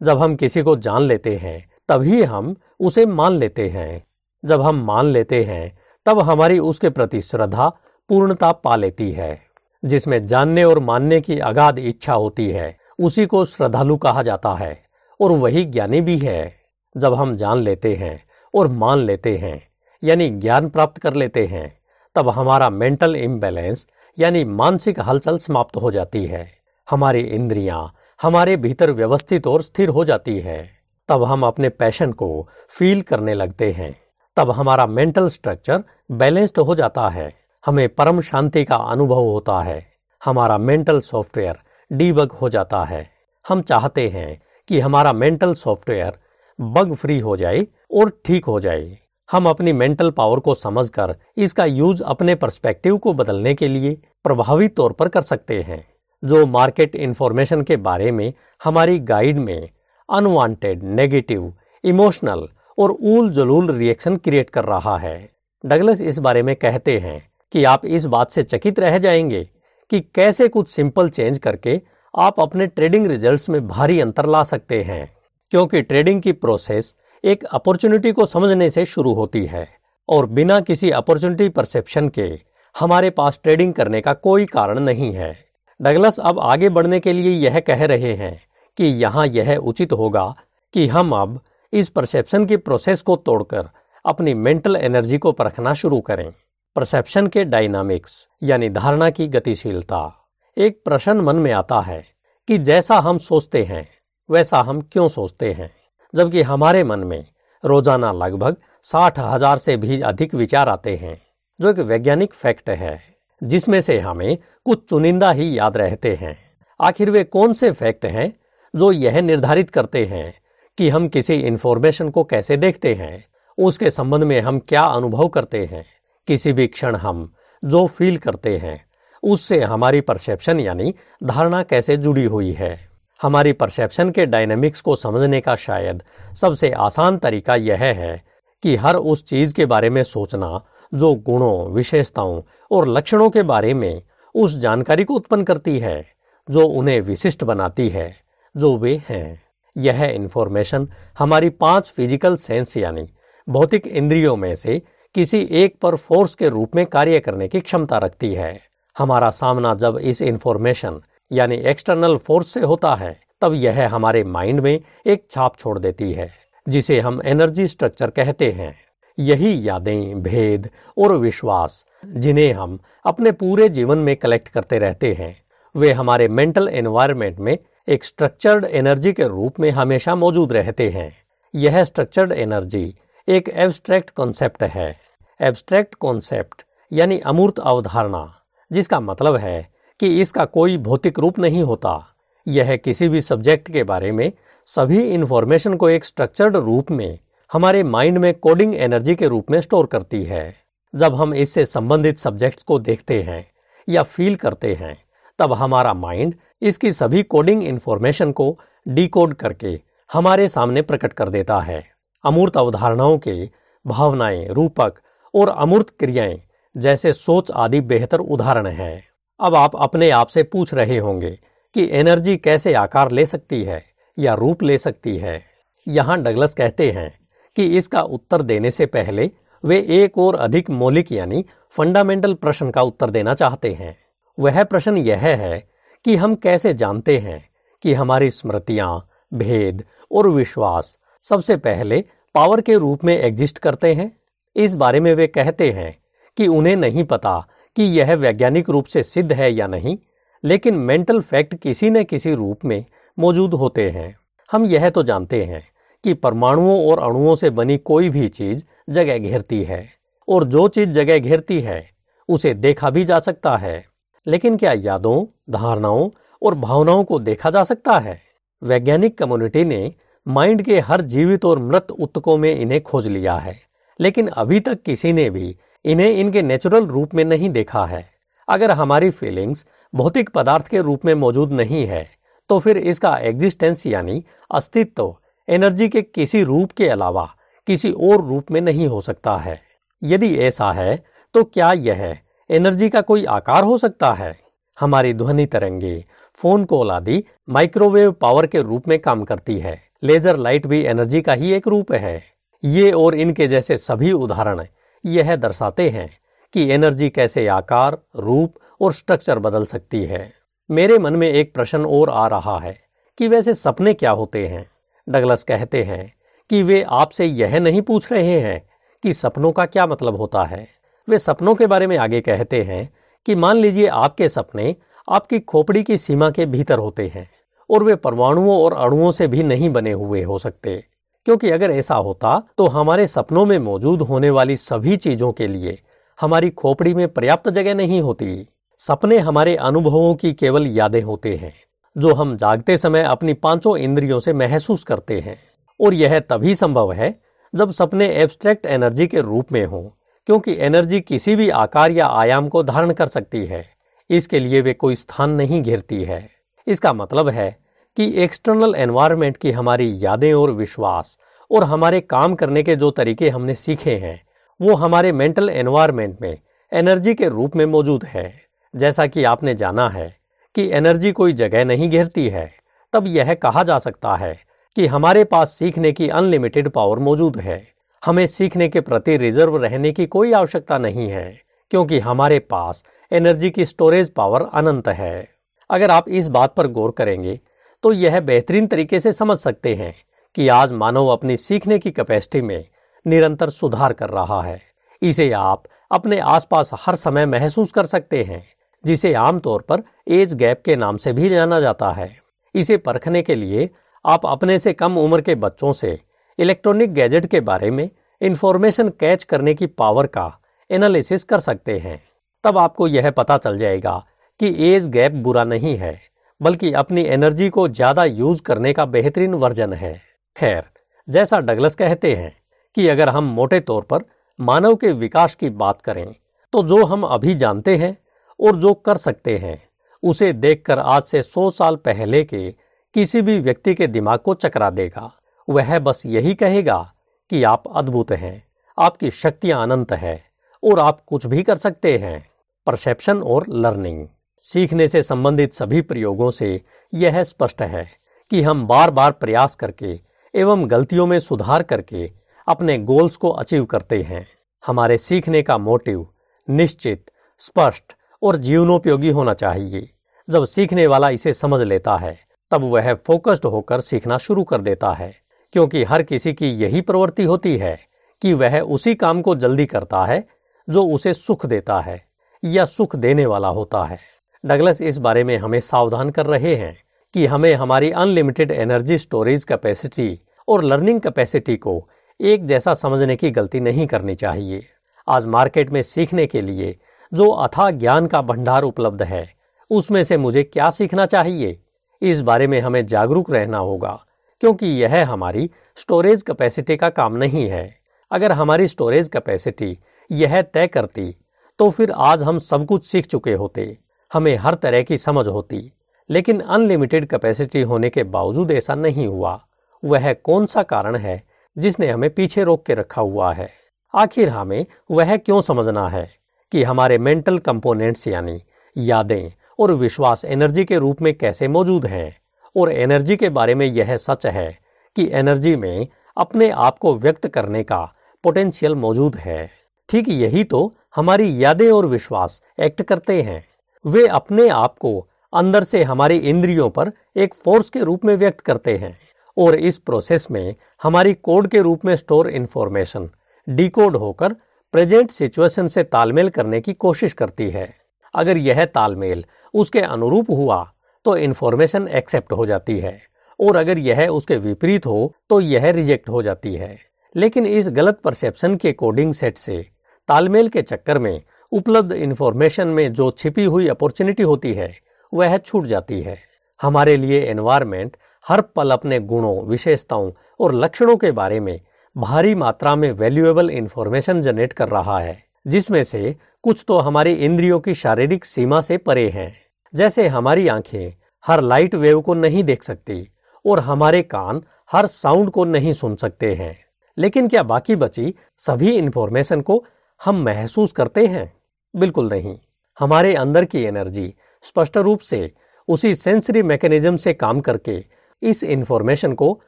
जब 0.02 0.20
हम 0.20 0.36
किसी 0.36 0.62
को 0.62 0.76
जान 0.78 1.02
लेते 1.02 1.36
हैं 1.36 1.58
तभी 1.90 2.24
हम 2.24 2.56
उसे 2.80 3.06
मान 3.06 3.34
लेते 3.34 3.70
हैं। 3.70 4.08
जब 4.46 4.62
हम 4.62 4.76
मान 4.76 5.06
लेते 5.06 5.44
हैं, 5.44 5.80
तब 6.06 6.20
हमारी 6.20 6.60
उसके 6.60 6.90
प्रति 6.90 7.22
श्रद्धा, 7.22 7.70
पूर्णता 8.10 8.52
पा 8.52 8.76
लेती 8.76 9.12
है, 9.12 9.42
जिसमें 9.86 10.28
जानने 10.28 10.64
और 10.64 10.80
मानने 10.80 11.22
की 11.22 11.40
अगाध 11.40 11.80
इच्छा 11.80 12.14
होती 12.14 12.50
है। 12.50 12.78
उसी 13.00 13.26
को 13.26 13.46
श्रद्धालु 13.46 13.98
कहा 13.98 14.22
जाता 14.22 14.54
है, 14.54 14.84
और 15.22 15.32
वही 15.32 15.66
ज्ञानी 15.66 16.02
भी 16.02 16.18
है। 16.18 16.56
जब 16.98 17.14
हम 17.14 17.36
जान 17.36 17.58
लेते 17.58 17.96
हैं 17.96 18.24
और 18.56 18.68
मान 18.68 19.00
लेते 19.00 19.38
हैं, 19.38 19.68
यानी 20.04 20.30
ज्ञान 20.30 20.70
प्राप्त 20.70 20.98
कर 20.98 21.14
लेते 21.14 21.46
हैं, 21.46 21.80
तब 22.16 22.30
हमारा 22.30 22.70
मेंटल 22.70 23.16
इम्बैलेंस, 23.16 23.88
यानी 24.20 24.44
मानसिक 24.44 25.00
हलचल 25.00 25.38
समाप्त 25.38 25.78
हो 25.78 25.92
जाती 25.92 26.26
है। 26.26 26.52
हमारी 26.90 27.20
इंद्रियाँ 27.20 27.94
हमारे 28.22 28.58
भीतर 28.58 28.92
व्यवस्थित 28.92 29.48
और 29.48 29.62
स्थिर 29.62 29.90
हो 29.90 30.06
जाती 30.06 30.40
है। 30.40 30.85
तब 31.08 31.24
हम 31.24 31.44
अपने 31.44 31.70
पैशन 31.70 32.12
को 32.12 32.48
फील 32.70 33.02
करने 33.02 33.34
लगते 33.34 33.72
हैं। 33.72 33.96
तब 34.36 34.52
हमारा 34.52 34.86
मेंटल 34.86 35.30
स्ट्रक्चर 35.30 35.84
बैलेंस्ड 36.12 36.60
हो 36.60 36.76
जाता 36.76 37.10
है। 37.10 37.34
हमें 37.66 37.90
परम 37.90 38.22
शांति 38.22 38.66
का 38.66 38.76
अनुभव 38.76 39.24
होता 39.24 39.62
है। 39.62 39.88
हमारा 40.26 40.58
मेंटल 40.58 41.02
सॉफ्टवेयर 41.02 41.58
डीबग 41.92 42.32
हो 42.32 42.50
जाता 42.50 42.84
है। 42.84 43.10
हम 43.50 43.62
चाहते 43.62 44.10
हैं 44.10 44.42
कि 44.68 44.80
हमारा 44.80 45.14
मेंटल 45.14 45.54
सॉफ्टवेयर 45.54 46.14
बग 46.62 46.94
फ्री 46.94 47.20
हो 47.20 47.38
जाए 47.38 47.68
और 47.94 48.22
ठीक 48.26 48.46
हो 48.46 48.60
जाए। 48.60 48.98
हम 49.32 49.50
अपनी 49.50 49.74
मेंटल 49.74 50.12
पावर 50.12 50.40
को 50.40 50.54
समझकर 50.54 51.16
इसका 51.38 51.66
यूज़ 51.66 52.04
अपने 52.04 52.36
पर्सपेक्टिव 52.36 52.98
को 52.98 53.14
बदलने 53.14 53.54
के 53.54 53.68
लिए 53.68 53.98
प्रभावी 54.24 54.68
तौर 54.68 54.92
पर 54.92 55.08
कर 55.08 55.22
सकते 55.22 55.62
हैं। 55.62 55.88
जो 56.26 56.46
मार्केट 56.46 56.96
इंफॉर्मेशन 56.96 57.62
के 57.62 57.76
बारे 57.76 58.12
में 58.12 58.34
हमारी 58.64 59.00
गाइड 59.00 59.38
में 59.38 59.70
अनवांटेड 60.10 60.84
नेगेटिव 60.84 61.54
इमोशनल 61.84 62.48
और 62.78 62.98
ऊल 63.02 63.30
जलूल 63.30 63.72
रिएक्शन 63.72 64.16
क्रिएट 64.16 64.50
कर 64.50 64.66
रहा 64.66 64.98
है। 64.98 65.30
डगलस 65.66 66.02
इस 66.02 66.20
बारे 66.20 66.44
में 66.44 66.56
कहते 66.56 66.98
हैं 67.00 67.20
कि 67.54 67.64
आप 67.64 67.86
इस 67.86 68.06
बात 68.06 68.32
से 68.32 68.44
चकित 68.44 68.80
रह 68.80 68.98
जाएँगे 68.98 69.44
कि 69.92 70.00
कैसे 70.16 70.48
कुछ 70.48 70.70
सिंपल 70.70 71.10
चेंज 71.10 71.38
करके 71.38 71.82
आप 72.14 72.40
अपने 72.40 72.68
ट्रेडिंग 72.68 73.08
रिजल्ट्स 73.08 73.50
में 73.50 73.68
भारी 73.68 74.00
अंतर 74.00 74.26
ला 74.26 74.44
सकते 74.44 74.82
हैं, 74.84 75.12
क्योंकि 75.52 75.82
ट्रेडिंग 75.82 76.22
की 76.22 76.32
प्रोसेस 76.32 76.96
एक 77.24 77.44
अपॉर्चुनिटी 77.44 78.12
को 78.12 78.26
समझने 78.26 78.70
से 78.70 78.86
शुरू 78.86 79.14
होती 79.14 79.46
है 79.46 79.68
और 80.10 80.26
बिना 80.26 80.60
किसी 80.60 80.92
अपॉर्चुनिटी 80.92 81.50
परसेप्शन 81.50 82.10
के 82.10 82.28
हमारे 82.76 83.10
पास 83.10 83.40
ट्रेडिंग 83.44 83.74
करने 83.74 84.02
का 84.02 84.14
कोई 84.14 84.46
कारण 84.46 84.80
नहीं 84.80 85.12
है। 85.14 85.36
डगलस 85.82 86.20
अब 86.20 86.40
आगे 86.40 86.70
बढ़ने 86.70 87.00
के 87.00 87.14
लिए 87.14 87.32
यह 87.32 87.60
कह 87.60 87.86
रहे 87.86 88.14
हैं 88.14 88.40
कि 88.78 88.86
यहाँ 88.86 89.28
यह 89.28 89.56
उचित 89.56 89.94
होगा 89.94 90.36
कि 90.74 90.88
हम 90.88 91.12
अब 91.12 91.40
इस 91.74 91.90
परसेप्शन 91.90 92.46
की 92.46 92.58
प्रोसेस 92.58 93.02
को 93.02 93.16
तोड़कर 93.16 93.70
अपनी 94.06 94.34
मेंटल 94.34 94.76
एनर्जी 94.76 95.18
को 95.18 95.32
परखना 95.32 95.74
शुरू 95.74 96.00
करें। 96.02 96.32
परसेप्शन 96.76 97.28
के 97.28 97.44
डायनामिक्स 97.46 98.28
यानी 98.44 98.70
धारणा 98.70 99.10
की 99.10 99.28
गतिशीलता, 99.28 100.28
एक 100.58 100.82
प्रश्न 100.86 101.18
मन 101.18 101.36
में 101.36 101.52
आता 101.52 101.80
है 101.82 102.04
कि 102.48 102.58
जैसा 102.58 103.00
हम 103.00 103.18
सोचते 103.18 103.64
हैं, 103.64 103.88
वैसा 104.30 104.62
हम 104.62 104.82
क्यों 104.82 105.08
सोचते 105.08 105.52
हैं? 105.54 105.70
जबकि 106.14 106.42
हमारे 106.42 106.84
मन 106.84 107.00
में 107.00 107.26
रोज़ाना 107.64 108.12
लगभग 108.12 108.58
साठ 108.84 109.20
हज़ार 109.20 109.58
से 109.58 109.78
भी 109.78 110.02
अधिक 110.02 110.36
विचार 110.36 110.70
आते 110.70 110.96
हैं, 110.96 111.18
जो 111.60 111.70
एक 111.70 111.80
वैज्ञानिक 111.80 112.34
फैक्ट 112.34 112.70
है, 112.70 113.00
जिसमें 113.42 113.82
से 113.82 114.00
हमें 114.00 114.38
कुछ 114.66 114.84
चुनिंदा 114.90 115.32
ही 115.32 115.58
याद 115.58 115.78
रहते 115.78 116.16
हैं। 116.16 116.38
आखिर 116.80 117.10
वे 117.10 117.24
कौन 117.24 117.54
से 117.54 117.72
फैक्ट 117.72 118.06
हैं 118.06 118.32
जो 118.76 118.92
यह 118.92 119.22
निर्धारित 119.22 119.70
करते 119.70 120.06
हैं 120.06 120.34
कि 120.78 120.90
हम 120.90 121.08
किसी 121.08 121.34
इंफॉर्मेशन 121.34 122.10
को 122.10 122.24
कैसे 122.24 122.58
देखते 122.58 122.94
हैं, 122.94 123.26
उसके 123.58 123.92
संबंध 123.92 124.24
में 124.24 124.42
हम 124.42 124.60
क्या 124.60 124.82
अनुभव 124.82 125.28
करते 125.28 125.66
हैं, 125.66 125.86
किसी 126.28 126.54
भी 126.54 126.68
क्षण 126.68 126.96
हम 126.96 127.34
जो 127.66 127.88
फील 127.88 128.18
करते 128.18 128.58
हैं, 128.58 128.86
उससे 129.24 129.62
हमारी 129.62 130.02
परसेप्शन 130.02 130.60
यानी 130.60 130.94
धारणा 131.24 131.64
कैसे 131.64 131.98
जुड़ी 131.98 132.26
हुई 132.26 132.52
है। 132.52 132.90
हमारी 133.22 133.54
परसेप्शन 133.54 134.10
के 134.10 134.26
डायनेमिक्स 134.26 134.82
को 134.82 134.96
समझने 134.96 135.42
का 135.42 135.56
शायद 135.56 136.04
सबसे 136.36 136.72
आसान 136.72 137.18
तरीका 137.18 137.56
यह 137.56 137.84
है 137.84 138.24
कि 138.64 138.76
हर 138.76 138.96
उस 138.96 139.26
चीज़ 139.26 139.54
के 139.54 139.66
बारे 139.66 139.90
में 139.90 140.04
सोचना 140.04 140.60
जो 140.94 141.16
गुणों, 141.16 141.72
विशेषताओं 141.72 142.42
और 142.72 142.88
लक्षणों 142.88 143.30
के 143.30 143.44
बारे 143.44 143.74
में 143.74 144.02
उस 144.36 144.58
जानकारी 144.58 145.04
को 145.04 145.14
उत्पन्न 145.14 145.44
करती 145.44 145.80
है, 145.80 146.06
जो 146.50 146.68
उन्हें 146.68 147.02
विशिष्ट 147.02 147.44
बनाती 147.44 147.90
है। 147.90 148.25
जो 148.56 148.76
वे 148.78 148.96
हैं। 149.10 149.42
यह 149.76 150.04
इन्फॉर्मेशन 150.06 150.88
हमारी 151.20 151.50
पाँच 151.52 151.92
फ़िज़िकल 151.92 152.36
सेंस 152.38 152.78
यानी 152.78 153.08
भौतिक 153.48 153.88
इंद्रियों 153.88 154.36
में 154.36 154.56
से 154.56 154.82
किसी 155.16 155.42
एक 155.54 155.78
पर 155.82 155.96
फोर्स 155.96 156.36
के 156.36 156.50
रूप 156.50 156.76
में 156.76 156.86
कार्य 156.86 157.20
करने 157.20 157.48
की 157.48 157.60
क्षमता 157.60 157.98
रखती 157.98 158.34
है। 158.34 158.60
हमारा 158.96 159.30
सामना 159.32 159.74
जब 159.76 159.98
इस 160.00 160.22
इंफॉर्मेशन 160.22 161.02
यानी 161.32 161.56
एक्सटर्नल 161.56 162.18
फोर्स 162.18 162.54
से 162.54 162.62
होता 162.62 162.94
है, 162.96 163.16
तब 163.42 163.54
यह 163.54 163.88
हमारे 163.90 164.24
माइंड 164.24 164.60
में 164.60 164.80
एक 165.06 165.26
छाप 165.32 165.58
छोड़ 165.60 165.78
देती 165.80 166.12
है, 166.14 166.30
जिसे 166.68 167.00
हम 167.00 167.22
एनर्जी 167.26 167.68
स्ट्रक्चर 167.68 168.10
कहते 168.10 168.52
हैं। 168.52 168.76
यही 169.18 169.68
यादें, 169.68 170.22
भेद 170.24 170.70
और 170.98 171.16
विश्वास 171.18 171.84
जिन्हें 172.06 172.52
हम 172.54 172.80
अपने 173.06 173.32
पूरे 173.34 173.68
जीवन 173.70 173.98
में 173.98 174.16
कलेक्ट 174.16 174.48
करते 174.48 174.80
रहते 174.80 175.14
हैं, 175.14 175.36
वे 175.76 175.92
हमारे 175.92 176.28
मेंटल 176.28 176.68
एनवायरनमेंट 176.70 177.40
में 177.40 177.58
एक 177.88 178.04
स्ट्रक्चर्ड 178.04 178.66
एनर्जी 178.66 179.12
के 179.14 179.24
रूप 179.24 179.60
में 179.60 179.70
हमेशा 179.72 180.16
मौजूद 180.16 180.54
रहते 180.54 180.88
हैं। 180.90 181.12
यह 181.54 181.84
स्ट्रक्चर्ड 181.84 182.32
एनर्जी 182.32 182.96
एक 183.28 183.50
एब्स्ट्रैक्ट 183.50 184.10
कॉन्सेप्ट 184.10 184.64
है। 184.64 184.96
एब्स्ट्रैक्ट 185.40 185.96
कॉन्सेप्ट 185.96 186.64
यानी 186.92 187.20
अमूर्त 187.20 187.60
अवधारणा, 187.60 188.34
जिसका 188.72 189.00
मतलब 189.00 189.36
है 189.36 189.70
कि 190.00 190.22
इसका 190.22 190.46
कोई 190.46 190.78
भौतिक 190.78 191.20
रूप 191.20 191.40
नहीं 191.40 191.64
होता। 191.64 192.16
यह 192.48 192.76
किसी 192.78 193.10
भी 193.10 193.22
सब्जेक्ट 193.22 193.72
के 193.72 193.84
बारे 193.84 194.12
में 194.12 194.32
सभी 194.68 195.02
इंफॉर्मेशन 195.04 195.74
को 195.74 195.90
एक 195.90 196.06
स्ट्रक्चर्ड 196.06 196.56
रूप 196.56 196.92
में, 196.92 197.20
हमारे 197.52 197.84
माइंड 197.84 198.18
में 198.18 198.34
कोडिंग 198.34 198.76
एनर्जी 198.76 199.16
के 199.16 199.28
रूप 199.28 199.52
में 199.52 199.62
स्टोर 199.62 199.86
करती 199.86 200.24
है। 200.24 200.54
जब 200.94 201.16
हम 201.16 201.34
इससे 201.34 201.66
संबंधित 201.66 202.18
सब्जेक्ट्स 202.18 202.64
को 202.64 202.80
देखते 202.80 203.22
हैं 203.22 203.46
या 203.88 204.04
फील 204.04 204.36
करते 204.36 204.74
हैं 204.74 205.05
तब 205.40 205.54
हमारा 205.54 205.94
माइंड 205.94 206.36
इसकी 206.62 206.92
सभी 206.92 207.24
कोडिंग 207.24 207.64
इन्फॉर्मेशन 207.64 208.32
को 208.32 208.58
डिकोड 208.88 209.34
करके 209.34 209.80
हमारे 210.10 210.48
सामने 210.48 210.82
प्रकट 210.82 211.14
कर 211.14 211.30
देता 211.30 211.60
है। 211.60 211.84
अमूर्त 212.24 212.58
अवधारणाओं 212.58 213.18
के 213.18 213.50
भावनाएँ, 213.86 214.48
रूपक 214.48 214.94
और 215.34 215.50
अमूर्त 215.50 215.90
क्रियाएँ 215.90 216.42
जैसे 216.76 217.14
सोच 217.14 217.52
आदि 217.52 217.82
बेहतर 217.82 218.20
उदाहरण 218.20 218.68
हैं। 218.68 219.04
अब 219.40 219.56
आप 219.56 219.76
अपने 219.76 220.10
आप 220.10 220.28
से 220.28 220.44
पूछ 220.44 220.74
रहे 220.74 220.98
होंगे 220.98 221.32
कि 221.76 221.90
एनर्जी 221.92 222.38
कैसे 222.38 222.74
आकार 222.74 223.12
ले 223.12 223.26
सकती 223.26 223.64
है 223.64 223.84
या 224.20 224.34
रूप 224.34 224.64
ले 224.64 224.78
सकती 224.78 225.18
है। 225.18 225.42
यहाँ 225.88 226.22
डगलस 226.24 226.54
कहते 226.54 226.92
हैं 226.92 227.12
कि 227.56 227.66
इसका 227.78 228.02
उत्तर 228.02 228.42
देने 228.42 228.72
से 228.72 228.86
पहले 228.86 229.30
वे 229.64 229.80
एक 229.90 230.18
और 230.18 230.36
अधिक 230.36 230.70
मौलिक 230.70 231.12
यानी 231.12 231.46
फंडामेंटल 231.70 232.34
प्रश्न 232.34 232.72
का 232.72 232.82
उत्तर 232.82 233.10
देना 233.10 233.34
चाहते 233.34 233.74
हैं। 233.74 234.05
वह 234.38 234.64
प्रश्न 234.64 234.98
यह 234.98 235.18
है 235.18 235.64
कि 236.06 236.16
हम 236.16 236.36
कैसे 236.36 236.74
जानते 236.74 237.18
हैं 237.18 237.50
कि 237.84 237.94
हमारी 237.94 238.30
स्मृतियाँ, 238.30 239.08
भेद 239.34 239.84
और 240.12 240.30
विश्वास 240.30 240.98
सबसे 241.26 241.58
पहले 241.58 242.04
पावर 242.36 242.62
के 242.62 242.76
रूप 242.76 243.04
में 243.04 243.18
एग्जिस्ट 243.18 243.58
करते 243.58 243.94
हैं? 243.94 244.12
इस 244.56 244.74
बारे 244.74 245.00
में 245.00 245.14
वे 245.16 245.28
कहते 245.28 245.72
हैं 245.72 245.96
कि 246.38 246.48
उन्हें 246.48 246.76
नहीं 246.76 247.04
पता 247.04 247.48
कि 247.76 247.84
यह 247.84 248.14
वैज्ञानिक 248.16 248.70
रूप 248.70 248.86
से 248.86 249.04
सिद्ध 249.04 249.32
है 249.34 249.52
या 249.54 249.68
नहीं, 249.68 249.98
लेकिन 250.44 250.76
मेंटल 250.76 251.22
फैक्ट 251.22 251.56
किसी 251.56 251.90
न 251.90 252.04
किसी 252.04 252.34
रूप 252.36 252.66
में 252.66 252.86
मौजूद 253.20 253.54
होते 253.54 253.90
हैं। 253.90 254.16
हम 254.52 254.66
यह 254.66 254.90
तो 254.90 255.04
जानते 255.04 255.44
हैं 255.44 255.64
कि 256.04 256.14
परमाणुओं 256.14 256.88
और 256.88 257.00
अणुओं 257.00 257.36
से 257.36 257.50
बनी 257.50 257.78
कोई 257.78 258.10
भी 258.10 258.28
चीज़ 258.28 258.64
जगह 258.90 259.18
घेरती 259.18 259.64
है, 259.64 259.86
और 260.28 260.44
जो 260.44 260.68
चीज़ 260.68 260.90
जगह 260.90 261.20
घेरती 261.20 261.60
है, 261.60 261.84
उसे 262.30 262.54
देखा 262.54 262.90
भी 262.90 263.04
जा 263.04 263.20
सकता 263.20 263.56
है। 263.58 263.95
लेकिन 264.28 264.58
क्या 264.58 264.72
यादों, 264.74 265.26
धारणाओं 265.50 266.10
और 266.42 266.56
भावनाओं 266.56 267.04
को 267.04 267.20
देखा 267.20 267.50
जा 267.50 267.64
सकता 267.64 267.98
है? 268.00 268.20
वैज्ञानिक 268.62 269.18
कम्युनिटी 269.18 269.64
ने 269.66 269.94
माइंड 270.28 270.62
के 270.62 270.80
हर 270.80 271.02
जीवित 271.04 271.46
और 271.46 271.60
मृत 271.60 271.92
उत्तकों 271.92 272.38
में 272.38 272.54
इन्हें 272.56 272.82
खोज 272.84 273.08
लिया 273.08 273.36
है, 273.36 273.56
लेकिन 274.00 274.28
अभी 274.28 274.60
तक 274.60 274.82
किसी 274.82 275.14
ने 275.14 275.30
भी 275.30 275.56
इन्हें 275.86 276.12
इनके 276.12 276.42
नेचुरल 276.42 276.86
रूप 276.86 277.14
में 277.14 277.24
नहीं 277.26 277.50
देखा 277.50 277.86
है। 277.86 278.04
अगर 278.48 278.72
हमारी 278.72 279.10
फीलिंग्स 279.10 279.66
भौतिक 279.94 280.30
पदार्थ 280.30 280.68
के 280.68 280.82
रूप 280.82 281.06
में 281.06 281.14
मौजूद 281.14 281.52
नहीं 281.52 281.86
है 281.86 282.08
तो 282.50 282.60
फिर 282.60 282.78
इसका 282.78 283.16
एग्जिस्टेंस 283.18 283.86
यानी 283.88 284.24
अस्तित्व 284.52 285.16
एनर्जी 285.48 285.88
के 285.90 286.02
किसी 286.02 286.44
रूप 286.44 286.72
के 286.72 286.90
अलावा 286.90 287.26
किसी 287.68 287.92
और 287.92 288.26
रूप 288.28 288.52
में 288.52 288.60
नहीं 288.62 288.88
हो 288.88 289.00
सकता 289.02 289.36
है। 289.38 289.60
यदि 290.02 290.34
ऐसा 290.38 290.72
है 290.72 291.04
तो 291.36 291.44
क्या 291.44 291.72
यह 291.72 292.18
एनर्जी 292.52 292.90
का 292.90 293.02
कोई 293.02 293.26
आकार 293.26 293.64
हो 293.64 293.78
सकता 293.78 294.14
है। 294.14 294.40
हमारी 294.80 295.14
ध्वनि 295.14 295.46
तरंगे, 295.46 296.06
फ़ोन 296.36 296.66
कॉल 296.66 296.92
आदि 296.92 297.24
माइक्रोवेव 297.50 298.12
पावर 298.12 298.48
के 298.48 298.62
रूप 298.62 298.88
में 298.88 299.00
काम 299.00 299.24
करती 299.24 299.60
है। 299.60 299.82
लेजर 300.04 300.38
लाइट 300.38 300.68
भी 300.68 300.82
एनर्जी 300.82 301.22
का 301.22 301.34
ही 301.34 301.54
एक 301.54 301.68
रूप 301.68 301.92
है। 301.92 302.24
ये 302.64 302.92
और 302.92 303.16
इनके 303.16 303.48
जैसे 303.48 303.78
सभी 303.78 304.12
उदाहरण 304.12 304.66
यह 305.06 305.36
दर्शाते 305.36 305.90
हैं 305.90 306.10
कि 306.54 306.72
एनर्जी 306.72 307.10
कैसे 307.10 307.48
आकार, 307.48 307.98
रूप 308.16 308.54
और 308.82 308.94
स्ट्रक्चर 308.94 309.40
बदल 309.40 309.66
सकती 309.66 310.06
है। 310.06 310.34
मेरे 310.72 310.98
मन 310.98 311.16
में 311.16 311.30
एक 311.30 311.54
प्रश्न 311.54 311.86
और 311.86 312.10
आ 312.10 312.28
रहा 312.28 312.60
है 312.60 312.78
कि 313.18 313.28
वैसे 313.28 313.54
सपने 313.54 313.94
क्या 313.94 314.12
होते 314.12 314.48
हैं? 314.48 314.70
डगलस 315.10 315.44
कहते 315.44 315.84
हैं 315.84 316.14
कि 316.50 316.64
वे 316.64 316.86
आपसे 316.90 317.26
यह 317.26 317.60
नहीं 317.60 317.82
पूछ 317.82 318.12
रहे 318.12 318.40
हैं 318.40 318.70
कि 319.04 319.14
सपनों 319.14 319.52
का 319.52 319.66
क्या 319.66 319.88
मतलब 319.88 320.16
होता 320.16 320.44
है। 320.44 320.75
वे 321.10 321.20
सपनों 321.20 321.54
के 321.56 321.68
बारे 321.68 321.88
में 321.88 321.98
आगे 321.98 322.22
कहते 322.22 322.62
हैं 322.64 322.90
कि 323.26 323.36
मान 323.36 323.58
लीजिए 323.58 323.88
आपके 323.88 324.30
सपने 324.30 324.76
आपकी 325.08 325.40
खोपड़ी 325.40 325.84
की 325.84 325.98
सीमा 325.98 326.30
के 326.30 326.46
भीतर 326.46 326.78
होते 326.78 327.08
हैं 327.08 327.30
और 327.70 327.84
वे 327.84 327.96
परमाणुओं 327.96 328.58
और 328.62 328.74
अणुओं 328.74 329.12
से 329.12 329.28
भी 329.28 329.44
नहीं 329.44 329.70
बने 329.70 329.92
हुए 329.92 330.22
हो 330.24 330.38
सकते। 330.38 330.84
क्योंकि 331.26 331.50
अगर 331.50 331.72
ऐसा 331.72 331.96
होता 331.96 332.42
तो 332.58 332.68
हमारे 332.68 333.08
सपनों 333.08 333.46
में 333.46 333.58
मौजूद 333.60 334.02
होने 334.02 334.30
वाली 334.30 334.58
सभी 334.58 334.98
चीज़ों 334.98 335.32
के 335.32 335.48
लिए 335.48 335.78
हमारी 336.20 336.50
खोपड़ी 336.50 336.94
में 336.94 337.08
पर्याप्त 337.08 337.50
जगह 337.50 337.76
नहीं 337.76 338.02
होती। 338.02 338.48
सपने 338.78 339.18
हमारे 339.20 339.56
अनुभवों 339.56 340.14
की 340.16 340.34
केवल 340.34 340.68
यादें 340.68 341.02
होते 341.02 341.36
हैं, 341.36 341.54
जो 341.98 342.14
हम 342.14 342.36
जागते 342.38 342.78
समय 342.78 343.04
अपनी 343.04 343.34
पाँचों 343.34 343.78
इंद्रियों 343.78 344.20
से 344.20 344.34
महसूस 344.34 344.84
करते 344.84 345.20
हैं। 345.20 345.38
और 345.80 345.94
यह 345.94 346.20
तभी 346.20 346.56
संभव 346.56 346.92
है, 346.92 347.20
जब 347.54 347.72
सपने 347.72 348.08
एब्स्ट्रैक्ट 348.14 348.66
एनर्जी 348.66 349.08
के 349.08 349.22
रूप 349.22 349.52
में 349.52 349.66
हों। 349.66 349.90
क्योंकि 350.28 350.56
एनर्जी 350.60 351.02
किसी 351.02 351.36
भी 351.36 351.50
आकार 351.50 351.92
या 351.92 352.08
आयाम 352.08 352.48
को 352.48 352.64
धारण 352.64 352.94
कर 352.94 353.08
सकती 353.08 353.46
है। 353.46 353.66
इसके 354.10 354.40
लिए 354.40 354.62
वे 354.62 354.74
कोई 354.74 354.96
स्थान 354.96 355.30
नहीं 355.30 355.62
घेरती 355.62 356.04
है। 356.04 356.30
इसका 356.68 356.94
मतलब 356.94 357.30
है 357.30 357.60
कि 357.98 358.14
एक्सटर्नल 358.16 358.76
एनवायरमेंट 358.76 359.38
की 359.38 359.52
हमारी 359.52 359.92
यादें 359.96 360.34
और 360.34 360.52
विश्वास 360.52 361.18
और 361.52 361.64
हमारे 361.64 362.02
काम 362.02 362.36
करने 362.36 362.64
के 362.64 362.76
जो 362.76 362.92
तरीके 362.92 363.30
हमने 363.30 363.56
सीखे 363.56 363.96
हैं, 363.96 364.22
वो 364.62 364.76
हमारे 364.76 365.12
मेंटल 365.12 365.50
एनवायरमेंट 365.50 366.18
में 366.22 366.38
एनर्जी 366.74 367.14
के 367.14 367.30
रूप 367.30 367.56
में 367.56 367.66
मौजूद 367.66 368.06
है। 368.06 368.42
जैसा 368.76 369.08
कि 369.08 369.24
आपने 369.24 369.56
जाना 369.56 369.90
है 369.90 370.16
कि 370.56 370.70
एनर्जी 370.72 371.12
कोई 371.12 371.34
जगह 371.34 371.66
नहीं 371.66 371.90
घेरती 371.90 372.30
है, 372.30 372.52
तब 372.94 373.08
यह 373.08 373.34
कहा 373.34 373.64
जा 373.64 373.80
सकता 373.80 374.16
है 374.16 374.40
कि 374.76 374.88
हमारे 374.88 375.24
पास 375.24 375.52
सीखने 375.52 375.92
की 375.92 376.10
अनलिमिटेड 376.10 376.70
पावर 376.70 377.00
मौजूद 377.00 377.38
है। 377.38 377.75
हमें 378.06 378.26
सीखने 378.28 378.68
के 378.70 378.82
प्रति 378.82 379.16
रिज़र्व 379.18 379.56
रहने 379.58 379.92
की 379.92 380.06
कोई 380.06 380.32
आवश्यकता 380.34 380.78
नहीं 380.78 381.08
है, 381.10 381.42
क्योंकि 381.72 382.00
हमारे 382.00 382.38
पास 382.42 382.84
एनर्जी 383.12 383.50
की 383.50 383.66
स्टोरेज 383.66 384.10
पावर 384.10 384.42
अनंत 384.54 384.88
है। 384.90 385.28
अगर 385.70 385.92
आप 385.92 386.10
इस 386.10 386.28
बात 386.28 386.54
पर 386.56 386.68
गौर 386.68 386.92
करेंगे 386.92 387.40
तो 387.84 387.92
यह 387.94 388.20
बेहतरीन 388.22 388.68
तरीके 388.68 389.00
से 389.00 389.14
समझ 389.14 389.38
सकते 389.38 389.74
हैं 389.76 389.94
कि 390.36 390.48
आज 390.50 390.72
मानव 390.74 391.08
अपनी 391.08 391.38
सीखने 391.38 391.80
की 391.80 391.92
कैपेसिटी 391.92 392.42
में 392.42 392.66
निरंतर 393.06 393.50
सुधार 393.50 393.94
कर 393.94 394.10
रहा 394.10 394.42
है। 394.42 394.60
इसे 395.02 395.32
आप 395.32 395.64
अपने 395.92 396.20
आसपास 396.20 396.72
हर 396.78 396.96
समय 396.96 397.26
महसूस 397.26 397.72
कर 397.72 397.86
सकते 397.86 398.24
हैं, 398.24 398.44
जिसे 398.84 399.14
आमतौर 399.16 399.62
पर 399.62 399.84
एज 400.08 400.34
गैप 400.36 400.62
के 400.66 400.76
नाम 400.76 400.98
से 400.98 401.14
भी 401.14 401.30
जाना 401.30 401.60
जाता 401.60 401.92
है। 401.92 402.12
इसे 402.56 402.78
परखने 402.78 403.22
के 403.22 403.36
लिए 403.36 403.70
आप 404.06 404.26
अपने 404.26 404.60
से 404.60 404.74
कम 404.74 404.98
उम्र 404.98 405.22
के 405.22 405.36
बच्चों 405.38 405.74
से 405.74 406.00
इलेक्ट्रॉनिक 406.40 406.94
गैजेट 406.94 407.26
के 407.26 407.40
बारे 407.42 407.70
में 407.72 407.90
इंफॉर्मेशन 408.22 408.90
कैच 408.90 409.24
करने 409.24 409.54
की 409.54 409.68
पावर 409.68 410.08
का 410.08 410.32
एनालिसिस 410.70 411.24
कर 411.24 411.40
सकते 411.40 411.78
हैं। 411.80 412.02
तब 412.44 412.58
आपको 412.58 412.88
यह 412.88 413.10
पता 413.12 413.38
चल 413.38 413.58
जाएगा 413.58 414.04
कि 414.40 414.56
एज 414.66 414.88
गैप 414.88 415.12
बुरा 415.14 415.44
नहीं 415.44 415.76
है, 415.78 415.98
बल्कि 416.42 416.72
अपनी 416.74 417.04
एनर्जी 417.04 417.50
को 417.50 417.68
ज़्यादा 417.70 418.04
यूज़ 418.06 418.42
करने 418.42 418.74
का 418.74 418.86
बेहतरीन 418.88 419.34
वर्जन 419.36 419.74
है। 419.74 419.94
खैर, 420.36 420.64
जैसा 421.08 421.40
डगलस 421.40 421.76
कहते 421.76 422.14
हैं 422.16 422.32
कि 422.76 422.88
अगर 422.88 423.10
हम 423.10 423.24
मोटे 423.34 423.60
तौर 423.62 423.84
पर 423.84 424.04
मानव 424.40 424.76
के 424.76 424.92
विकास 424.94 425.36
की 425.36 425.50
बात 425.52 425.82
करें 425.82 426.16
तो 426.54 426.64
जो 426.64 426.84
हम 426.86 427.04
अभी 427.04 427.34
जानते 427.36 427.76
हैं 427.78 427.96
और 428.40 428.56
जो 428.56 428.74
कर 428.76 428.98
सकते 428.98 429.38
हैं, 429.38 429.62
उसे 430.04 430.32
देखकर 430.34 430.80
आज 430.80 431.04
से 431.04 431.22
सौ 431.24 431.50
साल 431.50 431.76
पहले 431.78 432.24
के 432.24 432.50
किसी 432.96 433.22
भी 433.22 433.40
व्यक्ति 433.40 433.74
के 433.76 433.88
दिमाग 433.88 434.20
को 434.20 434.34
चकरा 434.36 434.70
देगा। 434.72 435.12
वह 435.50 435.80
बस 435.80 436.04
यही 436.06 436.34
कहेगा 436.34 436.94
कि 437.30 437.44
आप 437.44 437.64
अद्भुत 437.76 438.12
हैं, 438.12 438.44
आपकी 438.80 439.12
शक्तियाँ 439.12 439.64
अनंत 439.64 439.92
है 439.92 440.24
और 440.64 440.80
आप 440.80 441.02
कुछ 441.08 441.26
भी 441.26 441.44
कर 441.44 441.56
सकते 441.56 441.98
हैं। 441.98 442.28
परसेप्शन 442.68 443.22
और 443.24 443.46
लर्निंग 443.50 444.08
सीखने 444.42 444.88
से 444.88 445.04
संबंधित 445.04 445.54
सभी 445.54 445.82
प्रयोगों 445.82 446.32
से 446.32 446.62
यह 446.94 447.24
स्पष्ट 447.24 447.62
है 447.62 447.88
कि 448.32 448.42
हम 448.42 448.68
बार 448.68 448.92
बार 448.92 449.12
प्रयास 449.12 449.56
करके 449.56 450.00
एवं 450.36 450.70
गलतियों 450.72 451.06
में 451.06 451.20
सुधार 451.20 451.64
करके 451.64 452.12
अपने 452.48 452.78
गोल्स 452.78 453.16
को 453.16 453.30
अचीव 453.30 453.66
करते 453.66 454.02
हैं। 454.02 454.26
हमारे 454.66 454.98
सीखने 454.98 455.42
का 455.42 455.58
मोटिव 455.58 456.08
निश्चित, 456.50 457.12
स्पष्ट 457.40 457.94
और 458.24 458.36
जीवनोपयोगी 458.36 459.10
होना 459.10 459.34
चाहिए। 459.34 459.90
जब 460.30 460.46
सीखने 460.46 460.88
वाला 460.88 461.10
इसे 461.10 461.34
समझ 461.34 461.62
लेता 461.62 461.96
है, 461.98 462.18
तब 462.52 462.64
वह 462.64 462.94
फोकस्ड 462.94 463.46
होकर 463.46 463.82
सीखना 463.82 464.18
शुरू 464.18 464.44
कर 464.44 464.62
देता 464.62 464.92
है। 464.92 465.25
क्योंकि 465.54 465.84
हर 465.84 466.04
किसी 466.04 466.34
की 466.34 466.50
यही 466.50 466.82
प्रवृत्ति 466.82 467.24
होती 467.24 467.58
है 467.58 467.80
कि 468.22 468.34
वह 468.34 468.60
उसी 468.60 468.96
काम 468.96 469.22
को 469.22 469.36
जल्दी 469.36 469.66
करता 469.66 470.06
है, 470.06 470.28
जो 470.70 470.84
उसे 470.84 471.14
सुख 471.14 471.46
देता 471.46 471.80
है, 471.80 472.06
या 472.44 472.66
सुख 472.66 472.96
देने 472.96 473.26
वाला 473.26 473.48
होता 473.48 473.84
है। 473.84 474.00
डगलस 474.46 474.82
इस 474.82 474.98
बारे 474.98 475.24
में 475.24 475.38
हमें 475.38 475.60
सावधान 475.60 476.10
कर 476.10 476.26
रहे 476.26 476.56
हैं 476.56 476.78
कि 477.14 477.26
हमें 477.26 477.54
हमारी 477.54 477.92
अनलिमिटेड 477.92 478.52
एनर्जी 478.52 478.98
स्टोरेज 478.98 479.44
कैपेसिटी 479.44 480.22
और 480.48 480.64
लर्निंग 480.64 481.02
कैपेसिटी 481.02 481.58
को 481.58 481.90
एक 482.22 482.46
जैसा 482.46 482.74
समझने 482.74 483.16
की 483.16 483.32
गलती 483.32 483.60
नहीं 483.60 483.88
करनी 483.88 484.16
चाहिए। 484.16 484.64
आज 485.10 485.26
मार्केट 485.26 485.70
में 485.70 485.82
सीखने 485.82 486.28
के 486.28 486.42
लिए 486.42 486.80
जो 487.14 487.30
अथा 487.30 487.72
ज्ञान 487.72 488.08
का 488.08 488.22
भंडार 488.22 488.64
उपलब्ध 488.64 489.04
है, 489.04 489.34
उसमें 489.70 490.04
से 490.04 490.18
मुझे 490.18 490.44
क्या 490.44 490.70
सीखना 490.70 491.06
चाहिए? 491.06 491.62
इस 492.02 492.22
बारे 492.22 492.48
में 492.48 492.62
हमें 492.62 492.86
जागरूक 492.86 493.32
रहना 493.32 493.58
होगा। 493.58 494.05
क्योंकि 494.42 494.68
यह 494.82 495.10
हमारी 495.10 495.50
स्टोरेज 495.78 496.24
कैपेसिटी 496.24 496.78
का 496.78 496.90
काम 496.90 497.16
नहीं 497.16 497.48
है। 497.50 497.78
अगर 498.12 498.32
हमारी 498.32 498.68
स्टोरेज 498.68 499.08
कैपेसिटी 499.08 499.78
यह 500.10 500.42
तय 500.42 500.68
करती 500.68 501.16
तो 501.60 501.70
फिर 501.70 501.92
आज 501.92 502.24
हम 502.24 502.38
सब 502.40 502.66
कुछ 502.66 502.86
सीख 502.86 503.06
चुके 503.06 503.34
होते, 503.34 503.78
हमें 504.12 504.36
हर 504.36 504.56
तरह 504.56 504.82
की 504.82 504.98
समझ 504.98 505.28
होती। 505.28 505.72
लेकिन 506.10 506.40
अनलिमिटेड 506.40 507.06
कैपेसिटी 507.06 507.62
होने 507.62 507.90
के 507.90 508.04
बावजूद 508.04 508.52
ऐसा 508.52 508.76
नहीं 508.76 509.06
हुआ। 509.08 509.40
वह 509.84 510.12
कौन 510.14 510.46
सा 510.46 510.64
कारण 510.64 510.96
है 510.96 511.22
जिसने 511.58 511.90
हमें 511.90 512.10
पीछे 512.10 512.44
रोक 512.44 512.66
के 512.66 512.74
रखा 512.74 513.02
हुआ 513.02 513.32
है? 513.34 513.50
आखिर 513.94 514.30
हमें 514.30 514.66
वह 514.92 515.16
क्यों 515.18 515.42
समझना 515.42 515.88
है 515.90 516.08
कि 516.52 516.64
हमारे 516.64 516.98
मेंटल 516.98 517.38
कंपोनेंट्स 517.40 518.08
यानी 518.08 518.42
यादें 518.76 519.32
और 519.60 519.74
विश्वास 519.74 520.26
एनर्जी 520.26 520.66
के 520.66 520.78
रूप 520.78 521.02
में 521.02 521.14
कैसे 521.18 521.48
मौजूद 521.48 521.86
हैं? 521.86 522.16
और 522.56 522.72
एनर्जी 522.72 523.16
के 523.16 523.30
बारे 523.30 523.56
में 523.56 523.66
यह 523.66 523.96
सच 523.98 524.26
है 524.26 524.58
कि 524.96 525.10
एनर्जी 525.14 525.56
में 525.56 525.88
अपने 526.18 526.50
आप 526.50 526.78
को 526.80 526.96
व्यक्त 526.96 527.28
करने 527.28 527.64
का 527.64 527.82
पोटेंशियल 528.24 528.76
मौजूद 528.76 529.16
है। 529.16 529.50
ठीक 529.90 530.10
यही 530.10 530.44
तो 530.44 530.72
हमारी 530.96 531.44
यादें 531.44 531.70
और 531.72 531.86
विश्वास 531.86 532.42
एक्ट 532.60 532.82
करते 532.82 533.22
हैं। 533.22 533.44
वे 533.86 534.06
अपने 534.08 534.48
आप 534.50 534.78
को 534.78 535.00
अंदर 535.34 535.64
से 535.64 535.84
हमारी 535.84 536.18
इंद्रियों 536.20 536.70
पर 536.70 536.92
एक 537.18 537.34
फोर्स 537.34 537.70
के 537.70 537.80
रूप 537.80 538.06
में 538.06 538.16
व्यक्त 538.16 538.40
करते 538.40 538.78
हैं 538.78 538.98
और 539.38 539.56
इस 539.56 539.78
प्रोसेस 539.78 540.28
में 540.32 540.56
हमारी 540.84 541.14
कोड 541.14 541.48
के 541.48 541.62
रूप 541.62 541.86
में 541.86 541.96
स्टोर 541.96 542.30
इंफॉर्मेशन 542.30 543.10
डिकोड 543.48 543.96
होकर 543.96 544.34
प्रेजेंट 544.74 545.12
सिचुएशन 545.12 545.68
से 545.68 545.84
तालमेल 545.84 546.30
करने 546.30 546.62
की 546.62 546.74
कोशिश 546.74 547.14
करती 547.14 547.50
है। 547.50 547.70
अगर 548.14 548.38
यह 548.38 548.66
तालमेल 548.66 549.26
उसके 549.54 549.80
अनुरूप 549.80 550.30
हुआ 550.30 550.64
तो 551.06 551.18
इन्फॉर्मेशन 551.18 551.88
एक्सेप्ट 551.88 552.32
हो 552.32 552.46
जाती 552.46 552.80
है। 552.80 552.98
और 553.40 553.56
अगर 553.56 553.80
यह 553.80 554.08
उसके 554.08 554.38
विपरीत 554.38 554.86
हो 554.86 555.14
तो 555.30 555.40
यह 555.42 555.70
रिजेक्ट 555.72 556.10
हो 556.10 556.22
जाती 556.22 556.56
है। 556.56 556.78
लेकिन 557.16 557.46
इस 557.46 557.70
गलत 557.70 558.00
परसेप्शन 558.04 558.56
के 558.56 558.72
कोडिंग 558.72 559.14
सेट 559.14 559.38
से, 559.38 559.66
तालमेल 560.10 560.50
के 560.50 560.62
चक्कर 560.62 561.00
में, 561.00 561.22
उपलब्ध 561.52 561.92
इन्फॉर्मेशन 561.92 562.68
में 562.68 562.94
जो 562.94 563.12
छिपी 563.12 563.44
हुई 563.44 563.68
अपॉर्चुनिटी 563.68 564.24
होती 564.24 564.54
है, 564.54 564.72
वह 565.14 565.38
छूट 565.38 565.66
जाती 565.66 566.02
है। 566.02 566.18
हमारे 566.62 566.98
लिए 566.98 567.22
एनवायरमेंट 567.22 567.98
हर 568.26 568.42
पल 568.42 568.72
अपने 568.72 569.00
गुणों, 569.00 569.46
विशेषताओं 569.46 570.12
और 570.40 570.54
लक्षणों 570.54 570.98
के 570.98 571.12
बारे 571.12 571.40
में 571.40 571.60
भारी 571.98 572.36
मात्रा 572.36 572.76
में 572.76 572.92
वैल्यूएबल 572.92 573.50
इंफॉर्मेशन 573.50 574.22
जनरेट 574.22 574.54
कर 574.54 574.68
रहा 574.68 575.00
है, 575.00 575.24
जिसमें 575.48 575.84
से 575.84 576.16
कुछ 576.44 576.64
तो 576.68 576.78
हमारी 576.78 577.14
इंद्रियों 577.14 577.60
की 577.60 577.74
शारीरिक 577.74 578.26
सीमा 578.26 578.62
से 578.62 578.78
परे 578.78 579.10
हैं। 579.10 579.45
जैसे 579.76 580.08
हमारी 580.08 580.48
आँखें 580.48 580.94
हर 581.26 581.42
लाइट 581.42 581.76
वेव 581.76 582.02
को 582.02 582.14
नहीं 582.14 582.44
देख 582.44 582.64
सकती 582.64 583.10
और 583.46 583.60
हमारे 583.60 584.02
कान 584.02 584.42
हर 584.72 584.86
साउंड 584.86 585.30
को 585.30 585.46
नहीं 585.46 585.74
सुन 585.74 585.96
सकते 585.96 586.34
हैं। 586.36 586.56
लेकिन 586.98 587.28
क्या 587.28 587.44
बाकी 587.44 587.76
बची 587.76 588.14
सभी 588.38 588.72
इंफॉर्मेशन 588.72 589.42
को 589.42 589.66
हम 590.06 590.24
महसूस 590.24 590.72
करते 590.72 591.06
हैं? 591.08 591.32
बिल्कुल 591.76 592.10
नहीं। 592.10 592.38
हमारे 592.80 593.16
अंदर 593.16 593.46
की 593.46 593.64
एनर्जी 593.64 594.14
स्पष्ट 594.44 594.78
रूप 594.78 595.00
से 595.00 595.32
उसी 595.68 595.96
सेंसरी 595.96 596.44
मैकेनिज्म 596.44 596.96
से 596.96 597.14
काम 597.14 597.40
करके 597.40 597.86
इस 598.22 598.44
इंफॉर्मेशन 598.44 599.14
को 599.14 599.42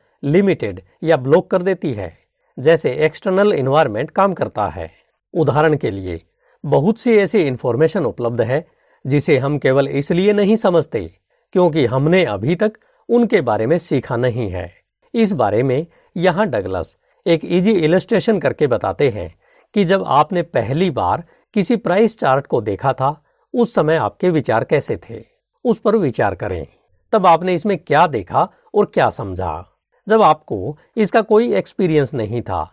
लिमिटेड 0.24 0.82
या 1.04 1.18
ब्लॉक 1.18 1.52
कर 1.52 1.62
देती 1.62 1.94
है, 1.94 2.14
जैसे 2.60 2.94
एक्सटर्नल 2.96 3.54
इन्वायरमेंट 3.54 4.12
काम 4.12 4.34
करता 4.34 4.68
है। 4.68 4.92
उदाहरण 5.34 5.78
के 5.78 5.92
लिए, 5.92 6.22
बहुत 6.64 7.00
सी 7.00 7.18
ऐसी 7.18 7.40
इंफॉर्मेशन 7.40 8.06
उपलब्ध 8.06 8.42
है 8.42 8.77
जिसे 9.08 9.38
हम 9.38 9.58
केवल 9.58 9.88
इसलिए 9.88 10.34
नहीं 10.34 10.56
समझते 10.56 11.10
क्योंकि 11.54 11.86
हमने 11.86 12.24
अभी 12.26 12.56
तक 12.56 12.74
उनके 13.10 13.42
बारे 13.42 13.68
में 13.68 13.78
सीखा 13.78 14.16
नहीं 14.16 14.50
है। 14.50 14.72
इस 15.14 15.34
बारे 15.34 15.64
में 15.64 15.86
यहाँ 16.18 16.48
डगलस 16.48 16.98
एक 17.26 17.46
इजी 17.46 17.72
इलस्ट्रेशन 17.72 18.40
करके 18.40 18.68
बताते 18.68 19.10
हैं 19.10 19.34
कि 19.74 19.84
जब 19.86 20.04
आपने 20.08 20.42
पहली 20.42 20.90
बार 20.92 21.24
किसी 21.54 21.76
प्राइस 21.76 22.20
चार्ट 22.20 22.48
को 22.48 22.62
देखा 22.62 22.94
था, 22.94 23.24
उस 23.54 23.74
समय 23.76 23.96
आपके 23.96 24.30
विचार 24.30 24.64
कैसे 24.64 24.98
थे? 25.10 25.24
उस 25.66 25.80
पर 25.80 25.96
विचार 25.96 26.36
करें। 26.36 26.68
तब 27.14 27.26
आपने 27.26 27.54
इसमें 27.56 27.78
क्या 27.78 28.08
देखा 28.08 28.48
और 28.76 28.86
क्या 28.86 29.10
समझा? 29.10 29.66
जब 30.08 30.22
आपको 30.22 30.78
इसका 30.98 31.22
कोई 31.22 31.54
एक्सपीरियंस 31.54 32.14
नहीं 32.14 32.42
था, 32.42 32.64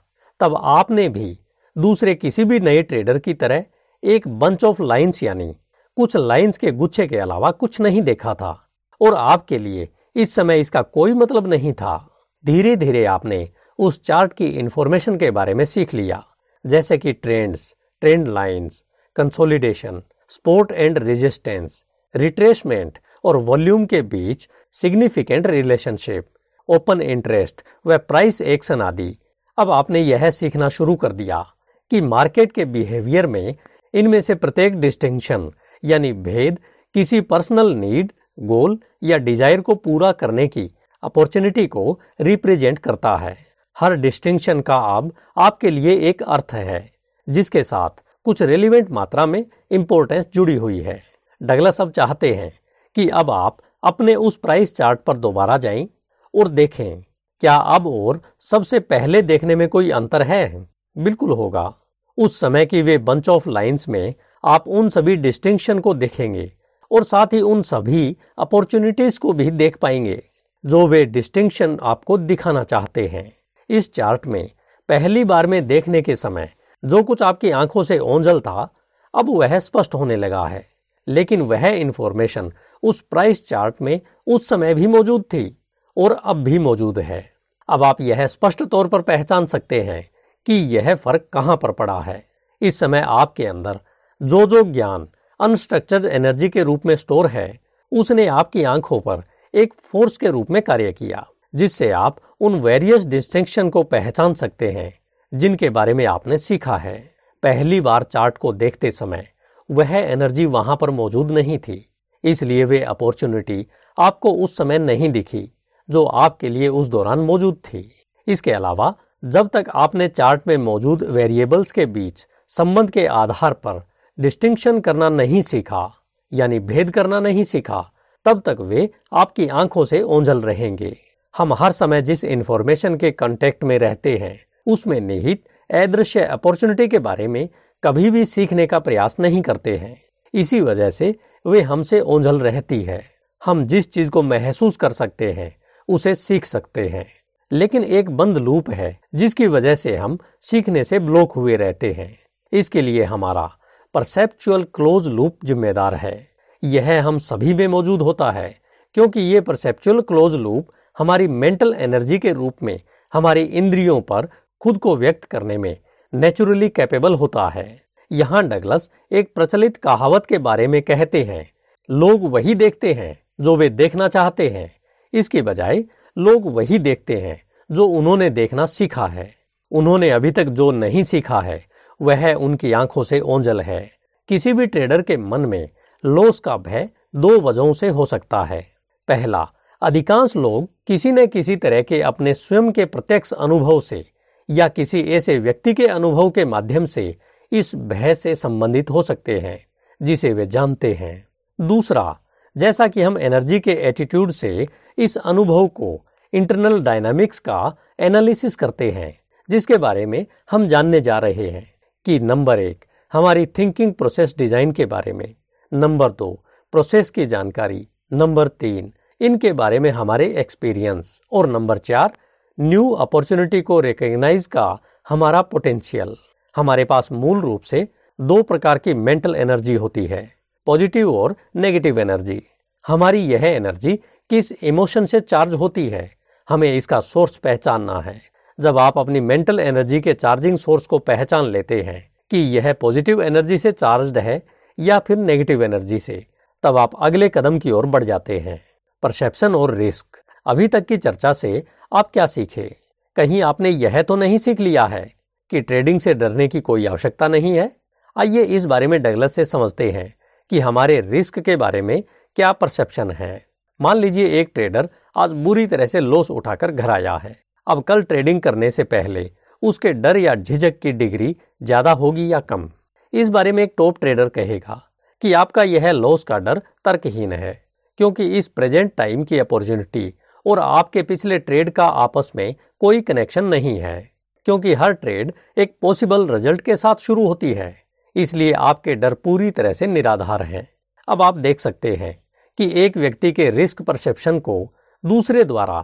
तब 0.40 0.58
आपने 0.62 1.08
भी 1.08 1.38
दूसरे 1.76 2.14
किसी 2.14 2.44
भी 2.44 2.60
नए 2.60 2.82
ट्रेडर 2.82 3.18
की 3.18 3.34
तरह 3.34 3.64
एक 4.02 4.28
बंच 4.28 4.64
ऑफ़ 4.64 4.82
लाइंस 4.82 5.22
यानी 5.22 5.54
कुछ 5.96 6.16
लाइंस 6.16 6.58
के 6.58 6.70
गुच्छे 6.72 7.06
के 7.06 7.16
अलावा 7.16 7.50
कुछ 7.50 7.80
नहीं 7.80 8.02
देखा 8.02 8.34
था। 8.34 8.58
और 9.00 9.14
आपके 9.14 9.58
लिए 9.58 9.88
इस 10.16 10.34
समय 10.34 10.60
इसका 10.60 10.82
कोई 10.82 11.12
मतलब 11.12 11.46
नहीं 11.46 11.72
था। 11.72 11.96
धीरे 12.44 12.74
धीरे 12.76 13.04
आपने 13.04 13.48
उस 13.78 14.00
चार्ट 14.02 14.32
की 14.32 14.46
इंफॉर्मेशन 14.48 15.16
के 15.16 15.30
बारे 15.30 15.54
में 15.54 15.64
सीख 15.64 15.94
लिया, 15.94 16.22
जैसे 16.64 16.98
कि 16.98 17.12
trends, 17.12 17.74
trend 18.00 18.28
lines, 18.28 18.84
consolidation, 19.16 20.02
support 20.28 20.72
and 20.72 20.98
resistance, 20.98 21.84
retracement 22.14 22.98
और 23.24 23.36
वॉल्यूम 23.36 23.86
के 23.86 24.02
बीच 24.02 24.48
सिग्निफिकेंट 24.72 25.46
रिलेशनशिप, 25.46 26.26
ओपन 26.68 27.00
इंटरेस्ट 27.00 27.62
व 27.86 27.98
प्राइस 27.98 28.40
एक्शन 28.40 28.82
आदि। 28.82 29.16
अब 29.58 29.70
आपने 29.70 30.00
यह 30.00 30.30
सीखना 30.30 30.68
शुरू 30.68 30.94
कर 30.96 31.12
दिया 31.12 31.44
कि 31.90 32.00
मार्केट 32.00 32.52
के 32.52 32.64
बिहेवियर 32.64 33.26
में 33.26 33.54
इनमें 33.94 34.20
से 34.20 34.34
प्रत्येक 34.34 34.80
डिस्टिंक्शन 34.80 35.50
यानी 35.84 36.12
भेद, 36.12 36.58
किसी 36.94 37.20
पर्सनल 37.22 37.74
नीड 37.74 38.12
गोल 38.38 38.78
या 39.02 39.16
डिज़ायर 39.18 39.60
को 39.60 39.74
पूरा 39.74 40.12
करने 40.12 40.46
की 40.48 40.70
अपॉर्चुनिटी 41.02 41.66
को 41.66 41.98
रिप्रेजेंट 42.20 42.78
करता 42.78 43.16
है। 43.16 43.36
हर 43.76 43.94
डिस्टिंक्शन 43.96 44.60
का 44.60 44.76
अब 44.96 45.12
आपके 45.38 45.70
लिए 45.70 45.96
एक 46.08 46.22
अर्थ 46.22 46.52
है, 46.54 46.90
जिसके 47.28 47.62
साथ 47.62 48.02
कुछ 48.26 48.42
रेलिवेंट 48.42 48.90
मात्रा 48.90 49.26
में 49.26 49.44
इंपॉर्टेंस 49.70 50.26
जुड़ी 50.34 50.54
हुई 50.56 50.80
है। 50.80 51.00
डगलस 51.40 51.80
अब 51.80 51.90
चाहते 51.90 52.32
हैं 52.34 52.52
कि 52.96 53.08
अब 53.10 53.30
आप 53.30 53.56
अपने 53.82 54.14
उस 54.16 54.36
प्राइस 54.36 54.74
चार्ट 54.76 55.00
पर 55.00 55.16
दोबारा 55.16 55.56
जाएँ 55.56 55.88
और 56.34 56.48
देखें, 56.48 57.02
क्या 57.42 57.54
अब 57.54 57.86
और 57.86 58.20
सबसे 58.42 58.80
पहले 58.80 59.22
देखने 59.22 59.56
में 59.56 59.68
कोई 59.68 59.90
अंतर 59.90 60.22
है? 60.22 60.66
बिल्कुल 60.96 61.30
होगा। 61.30 61.72
उस 62.18 62.40
समय 62.40 62.66
की 62.66 62.82
वे 62.82 62.98
बंच 62.98 63.28
ऑफ़ 63.28 63.48
लाइंस 63.48 63.88
में 63.88 64.14
आप 64.44 64.68
उन 64.68 64.88
सभी 64.88 65.16
डिस्टिंक्शन 65.16 65.78
को 65.78 65.94
देखेंगे 65.94 66.52
और 66.90 67.04
साथ 67.04 67.26
ही 67.26 67.40
उन 67.40 67.62
सभी 67.62 68.16
अपॉर्चुनिटीज़ 68.38 69.18
को 69.18 69.32
भी 69.32 69.50
देख 69.50 69.76
पाएँगे, 69.76 70.22
जो 70.66 70.86
वे 70.86 71.04
डिस्टिंक्शन 71.04 71.78
आपको 71.82 72.18
दिखाना 72.18 72.64
चाहते 72.64 73.06
हैं। 73.06 73.32
इस 73.70 73.92
चार्ट 73.92 74.26
में, 74.26 74.50
पहली 74.88 75.24
बार 75.24 75.46
में 75.46 75.66
देखने 75.66 76.02
के 76.02 76.16
समय, 76.16 76.52
जो 76.84 77.02
कुछ 77.02 77.22
आपकी 77.22 77.50
आँखों 77.50 77.82
से 77.82 77.98
ओंझल 77.98 78.40
था, 78.40 78.68
अब 79.14 79.28
वह 79.28 79.58
स्पष्ट 79.58 79.94
होने 79.94 80.16
लगा 80.16 80.46
है। 80.46 80.66
लेकिन 81.08 81.42
वह 81.42 81.66
इंफॉर्मेशन 81.66 82.52
उस 82.82 83.00
प्राइस 83.00 83.48
चार्ट 83.48 83.74
में 83.82 84.00
उस 84.26 84.48
समय 84.48 84.74
भी 84.74 84.86
मौजूद 84.86 85.22
थी 85.22 85.62
और 85.96 86.20
अब 86.24 86.36
भी 86.36 86.58
मौजूद 86.58 86.98
है। 86.98 87.32
अब 87.68 87.82
आप 87.82 88.00
यह 88.00 88.26
स्पष्ट 88.26 88.62
तौर 88.62 88.88
पर 88.88 89.02
पहचान 89.02 89.46
सकते 89.46 89.82
हैं 89.82 90.13
कि 90.46 90.54
यह 90.76 90.94
फ़र्क 90.94 91.28
कहाँ 91.32 91.56
पर 91.56 91.72
पड़ा 91.72 91.98
है। 92.00 92.22
इस 92.62 92.78
समय 92.78 93.00
आपके 93.00 93.46
अंदर 93.46 93.78
जो 94.20 94.46
जो 94.46 94.62
ज्ञान 94.64 95.06
अनस्ट्रक्चर्ड 95.40 96.04
एनर्जी 96.04 96.48
के 96.48 96.62
रूप 96.62 96.86
में 96.86 96.94
स्टोर 96.96 97.26
है, 97.26 97.58
उसने 97.92 98.26
आपकी 98.26 98.62
आँखों 98.64 99.00
पर 99.00 99.22
एक 99.54 99.74
फोर्स 99.82 100.16
के 100.16 100.30
रूप 100.30 100.50
में 100.50 100.60
कार्य 100.62 100.92
किया, 100.92 101.26
जिससे 101.54 101.90
आप 101.90 102.16
उन 102.40 102.54
वेरियस 102.60 103.04
डिस्टिंक्शन 103.06 103.68
को 103.68 103.82
पहचान 103.82 104.34
सकते 104.34 104.70
हैं, 104.70 104.92
जिनके 105.32 105.70
बारे 105.70 105.94
में 105.94 106.04
आपने 106.06 106.38
सीखा 106.38 106.76
है। 106.76 106.96
पहली 107.42 107.80
बार 107.80 108.02
चार्ट 108.02 108.38
को 108.38 108.52
देखते 108.52 108.90
समय 108.90 109.28
वह 109.70 109.92
एनर्जी 109.92 110.44
वहाँ 110.46 110.76
पर 110.76 110.90
मौजूद 110.90 111.30
नहीं 111.30 111.58
थी, 111.58 111.86
इसलिए 112.24 112.64
वे 112.64 112.82
अपॉर्चुनिटी 112.82 113.66
आपको 113.98 114.32
उस 114.34 114.56
समय 114.56 114.78
नहीं 114.78 115.08
दिखी, 115.08 115.50
जो 115.88 116.04
आपके 116.04 116.48
लिए 116.48 116.68
उस 116.68 116.88
दौरान 116.88 117.18
मौजूद 117.20 117.56
थी। 117.64 117.90
इसके 118.26 118.52
अलावा 118.52 118.94
जब 119.24 119.48
तक 119.48 119.64
आपने 119.74 120.08
चार्ट 120.08 120.42
में 120.46 120.56
मौजूद 120.56 121.02
वेरिएबल्स 121.02 121.72
के 121.72 121.86
बीच 121.86 122.26
संबंध 122.48 122.90
के 122.90 123.06
आधार 123.06 123.52
पर 123.52 123.86
डिस्टिंक्शन 124.20 124.80
करना 124.80 125.08
नहीं 125.08 125.42
सीखा, 125.42 125.94
यानी 126.32 126.58
भेद 126.58 126.90
करना 126.90 127.20
नहीं 127.20 127.44
सीखा, 127.44 127.92
तब 128.24 128.42
तक 128.46 128.56
वे 128.60 128.90
आपकी 129.12 129.48
आँखों 129.48 129.84
से 129.84 130.02
ओंझल 130.02 130.40
रहेंगे। 130.40 130.96
हम 131.36 131.52
हर 131.52 131.72
समय 131.72 132.02
जिस 132.02 132.24
इंफॉर्मेशन 132.24 132.94
के 132.94 133.10
कांटेक्ट 133.10 133.64
में 133.64 133.78
रहते 133.78 134.16
हैं, 134.16 134.40
उसमें 134.66 135.00
निहित 135.00 135.44
अदृश्य 135.74 136.20
अपॉर्चुनिटी 136.20 136.88
के 136.88 136.98
बारे 136.98 137.28
में 137.28 137.48
कभी 137.84 138.10
भी 138.10 138.24
सीखने 138.24 138.66
का 138.66 138.78
प्रयास 138.78 139.16
नहीं 139.20 139.42
करते 139.42 139.76
हैं। 139.76 140.02
इसी 140.34 140.60
वजह 140.60 140.90
से 140.90 141.14
वे 141.46 141.60
हमसे 141.60 142.00
ओंझल 142.00 142.40
रहती 142.40 142.82
है। 142.82 143.02
हम 143.44 143.66
जिस 143.66 143.92
चीज़ 143.92 144.10
को 144.10 144.22
महसूस 144.22 144.76
कर 144.76 144.92
सकते 144.92 145.32
हैं, 145.32 145.56
उसे 145.88 146.14
सीख 146.14 146.44
सकते 146.44 146.88
हैं। 146.88 147.06
लेकिन 147.54 147.84
एक 147.84 148.10
बंद 148.10 148.38
लूप 148.38 148.70
है, 148.70 148.98
जिसकी 149.14 149.46
वजह 149.46 149.74
से 149.74 149.96
हम 149.96 150.18
सीखने 150.40 150.84
से 150.84 150.98
ब्लॉक 150.98 151.32
हुए 151.32 151.56
रहते 151.56 151.92
हैं। 151.92 152.16
इसके 152.52 152.82
लिए 152.82 153.04
हमारा 153.04 153.50
परसेप्चुअल 153.94 154.62
क्लोज 154.74 155.08
लूप 155.08 155.38
जिम्मेदार 155.44 155.94
है। 155.94 156.26
यह 156.62 157.06
हम 157.06 157.18
सभी 157.18 157.54
में 157.54 157.66
मौजूद 157.68 158.02
होता 158.02 158.30
है, 158.30 158.54
क्योंकि 158.96 159.20
ये 159.20 159.40
परसेप्चुअल 159.40 160.00
क्लोज 160.00 160.34
लूप 160.34 160.72
हमारी 160.98 161.28
मेंटल 161.28 161.74
एनर्जी 161.78 162.18
के 162.18 162.32
रूप 162.32 162.62
में 162.62 162.80
हमारी 163.12 163.42
इंद्रियों 163.42 164.00
पर 164.00 164.28
खुद 164.60 164.78
को 164.78 164.96
व्यक्त 164.96 165.24
करने 165.24 165.58
में 165.58 165.76
नेचुरली 166.12 166.68
कैपेबल 166.68 167.14
होता 167.14 167.48
है। 167.48 167.66
यहाँ 168.10 168.42
डगलस 168.48 168.90
एक 169.12 169.34
प्रचलित 169.34 169.76
कहावत 169.76 170.26
के 170.26 170.38
बारे 170.38 170.66
में 170.66 170.80
कहते 170.82 171.22
हैं, 171.22 171.50
लोग 171.88 172.30
वही 172.32 172.54
देखते 172.54 172.92
हैं 172.92 173.18
जो 173.40 173.56
वे 173.56 173.68
देखना 173.68 174.08
चाहते 174.08 174.48
हैं। 174.48 174.70
इसके 175.12 175.42
बजाय, 175.42 175.84
लोग 176.16 176.52
वही 176.54 176.78
देखते 176.78 177.16
हैं। 177.16 177.40
जो 177.70 177.86
उन्होंने 177.86 178.30
देखना 178.30 178.66
सीखा 178.66 179.06
है। 179.06 179.34
उन्होंने 179.70 180.10
अभी 180.10 180.30
तक 180.30 180.44
जो 180.44 180.70
नहीं 180.70 181.02
सीखा 181.02 181.40
है, 181.40 181.64
वह 182.02 182.34
उनकी 182.34 182.72
आँखों 182.72 183.02
से 183.02 183.20
ओंजल 183.20 183.60
है। 183.60 183.90
किसी 184.28 184.52
भी 184.52 184.66
ट्रेडर 184.66 185.02
के 185.02 185.16
मन 185.16 185.40
में 185.40 185.70
लॉस 186.04 186.40
का 186.40 186.56
भय 186.56 186.88
दो 187.16 187.40
वजहों 187.40 187.72
से 187.72 187.88
हो 187.88 188.06
सकता 188.06 188.44
है। 188.44 188.66
पहला, 189.08 189.48
अधिकांश 189.82 190.36
लोग 190.36 190.68
किसी 190.86 191.12
न 191.12 191.26
किसी 191.26 191.56
तरह 191.56 191.82
के 191.82 192.02
अपने 192.02 192.34
स्वयं 192.34 192.72
के 192.72 192.84
प्रत्यक्ष 192.84 193.32
अनुभव 193.32 193.80
से 193.80 194.04
या 194.50 194.68
किसी 194.68 195.00
ऐसे 195.00 195.38
व्यक्ति 195.38 195.74
के 195.74 195.86
अनुभव 195.86 196.30
के 196.30 196.44
माध्यम 196.44 196.84
से 196.84 197.16
इस 197.52 197.74
भय 197.74 198.14
से 198.14 198.34
संबंधित 198.34 198.90
हो 198.90 199.02
सकते 199.02 199.38
हैं, 199.38 199.66
जिसे 200.02 200.32
वे 200.32 200.46
जानते 200.46 200.94
हैं। 200.94 201.28
दूसरा, 201.60 202.18
जैसा 202.56 202.88
कि 202.88 203.02
हम 203.02 203.18
एनर्जी 203.18 203.60
के 203.60 203.72
एटीट्यूड 203.72 204.30
से 204.30 204.68
इस 204.98 205.16
अनुभव 205.16 205.68
को 205.68 206.06
इंटरनल 206.34 206.80
डायनामिक्स 206.80 207.38
का 207.38 207.76
एनालिसिस 208.00 208.56
करते 208.56 208.90
हैं, 208.90 209.12
जिसके 209.48 209.76
बारे 209.76 210.06
में 210.06 210.24
हम 210.50 210.66
जानने 210.68 211.00
जा 211.00 211.18
रहे 211.18 211.48
हैं 211.48 211.66
कि 212.06 212.18
नंबर 212.20 212.58
एक, 212.58 212.84
हमारी 213.12 213.46
थिंकिंग 213.48 213.92
प्रोसेस 213.92 214.34
डिज़ाइन 214.38 214.72
के 214.72 214.86
बारे 214.86 215.12
में। 215.12 215.34
नंबर 215.72 216.12
दो 216.12 216.30
प्रोसेस 216.72 217.10
की 217.10 217.26
जानकारी। 217.26 217.86
नंबर 218.12 218.48
तीन, 218.48 218.92
इनके 219.20 219.52
बारे 219.52 219.78
में 219.78 219.90
हमारे 219.90 220.26
एक्सपीरियंस 220.36 221.20
और 221.32 221.46
नंबर 221.46 221.78
चार 221.78 222.16
न्यू 222.58 222.90
अपॉर्चुनिटी 222.90 223.60
को 223.60 223.78
रिकग्नाइज 223.80 224.46
का 224.46 224.66
हमारा 225.08 225.42
पोटेंशियल 225.42 226.14
हमारे 226.56 226.84
पास 226.84 227.12
मूल 227.12 227.40
रूप 227.40 227.62
से 227.62 227.86
दो 228.18 228.42
प्रकार 228.42 228.78
की 228.78 228.94
मेंटल 228.94 229.34
एनर्जी 229.36 229.74
होती 229.74 230.06
है 230.06 230.28
पॉजिटिव 230.66 231.14
और 231.14 231.36
नेगेटिव 231.56 231.98
एनर्जी 231.98 232.42
हमारी 232.86 233.20
यह 233.20 233.44
एनर्जी 233.44 233.96
किस 234.30 234.52
इमोशन 234.52 235.06
से 235.06 235.20
चार्ज 235.20 235.54
होती 235.54 235.88
है? 235.88 236.23
हमें 236.48 236.76
इसका 236.76 237.00
सोर्स 237.00 237.36
पहचानना 237.36 238.00
है। 238.00 238.20
जब 238.60 238.78
आप 238.78 238.98
अपनी 238.98 239.20
मेंटल 239.20 239.60
एनर्जी 239.60 240.00
के 240.00 240.14
चार्जिंग 240.14 240.58
सोर्स 240.58 240.86
को 240.86 240.98
पहचान 240.98 241.44
लेते 241.44 241.82
हैं 241.82 242.12
कि 242.30 242.38
यह 242.38 242.72
पॉजिटिव 242.72 243.22
एनर्जी 243.22 243.58
से 243.58 243.72
चार्ज्ड 243.72 244.18
है 244.18 244.42
या 244.78 244.98
फिर 244.98 245.16
नेगेटिव 245.16 245.62
एनर्जी 245.62 245.98
से, 245.98 246.26
तब 246.62 246.76
आप 246.76 246.90
अगले 247.02 247.28
कदम 247.28 247.58
की 247.58 247.70
ओर 247.70 247.86
बढ़ 247.86 248.04
जाते 248.04 248.38
हैं। 248.38 248.60
परसेप्शन 249.02 249.54
और 249.54 249.74
रिस्क। 249.74 250.06
अभी 250.46 250.68
तक 250.68 250.86
की 250.86 250.96
चर्चा 250.96 251.32
से 251.32 251.62
आप 251.92 252.10
क्या 252.12 252.26
सीखे? 252.26 252.76
कहीं 253.16 253.42
आपने 253.42 253.70
यह 253.70 254.02
तो 254.02 254.16
नहीं 254.16 254.38
सीख 254.38 254.60
लिया 254.60 254.84
है 254.84 255.12
कि 255.50 255.60
ट्रेडिंग 255.60 256.00
से 256.00 256.14
डरने 256.14 256.48
की 256.48 256.60
कोई 256.60 256.86
आवश्यकता 256.86 257.28
नहीं 257.28 257.56
है? 257.56 257.76
आइए 258.18 258.42
इस 258.42 258.64
बारे 258.64 258.86
में 258.86 259.02
डगलस 259.02 259.34
से 259.34 259.44
समझते 259.44 259.90
हैं 259.90 260.14
कि 260.50 260.60
हमारे 260.60 261.00
रिस्क 261.00 261.38
के 261.38 261.56
बारे 261.56 261.82
में 261.82 262.02
क्या 262.36 262.52
परसेप्शन 262.52 263.10
है। 263.10 263.53
मान 263.80 263.96
लीजिए 263.96 264.40
एक 264.40 264.50
ट्रेडर 264.54 264.88
आज 265.16 265.32
बुरी 265.34 265.66
तरह 265.66 265.86
से 265.86 266.00
लॉस 266.00 266.30
उठाकर 266.30 266.70
घर 266.70 266.90
आया 266.90 267.16
है। 267.16 267.36
अब 267.66 267.82
कल 267.82 268.02
ट्रेडिंग 268.02 268.40
करने 268.40 268.70
से 268.70 268.84
पहले 268.84 269.30
उसके 269.62 269.92
डर 269.92 270.16
या 270.16 270.34
झिझक 270.34 270.78
की 270.78 270.92
डिग्री 270.92 271.34
ज़्यादा 271.62 271.92
होगी 271.92 272.32
या 272.32 272.40
कम? 272.40 272.68
इस 273.12 273.28
बारे 273.28 273.52
में 273.52 273.62
एक 273.62 273.74
टॉप 273.78 273.98
ट्रेडर 274.00 274.28
कहेगा 274.28 274.80
कि 275.22 275.32
आपका 275.32 275.62
यह 275.62 275.90
लॉस 275.90 276.24
का 276.24 276.38
डर 276.38 276.58
तर्कहीन 276.84 277.32
है, 277.32 277.52
क्योंकि 277.98 278.26
इस 278.38 278.48
प्रेजेंट 278.48 278.92
टाइम 278.96 279.24
की 279.24 279.38
अपॉर्चुनिटी 279.38 280.12
और 280.46 280.58
आपके 280.58 281.02
पिछले 281.02 281.38
ट्रेड 281.38 281.70
का 281.70 281.86
आपस 281.86 282.32
में 282.36 282.54
कोई 282.80 283.00
कनेक्शन 283.02 283.44
नहीं 283.46 283.78
है, 283.78 284.10
क्योंकि 284.46 284.74
हर 284.74 284.92
ट्रेड 284.92 285.32
एक 285.56 285.76
पॉसिबल 285.82 286.28
रिज़ल्ट 286.28 286.60
के 286.60 286.76
साथ 286.76 286.94
शुरू 287.00 287.26
होती 287.26 287.52
है, 287.54 287.74
इसलिए 288.16 288.52
आपके 288.52 288.94
डर 288.94 289.14
पूरी 289.14 289.50
तरह 289.50 289.72
से 289.72 289.86
निराधार 289.86 290.42
हैं। 290.44 290.68
अब 291.08 291.22
आप 291.22 291.38
देख 291.38 291.60
सकते 291.60 291.94
हैं 291.96 292.18
कि 292.58 292.70
एक 292.84 292.96
व्यक्ति 292.96 293.32
के 293.32 293.50
रिस्क 293.50 293.82
परसेप्शन 293.82 294.38
को 294.38 294.72
दूसरे 295.04 295.44
द्वारा 295.44 295.80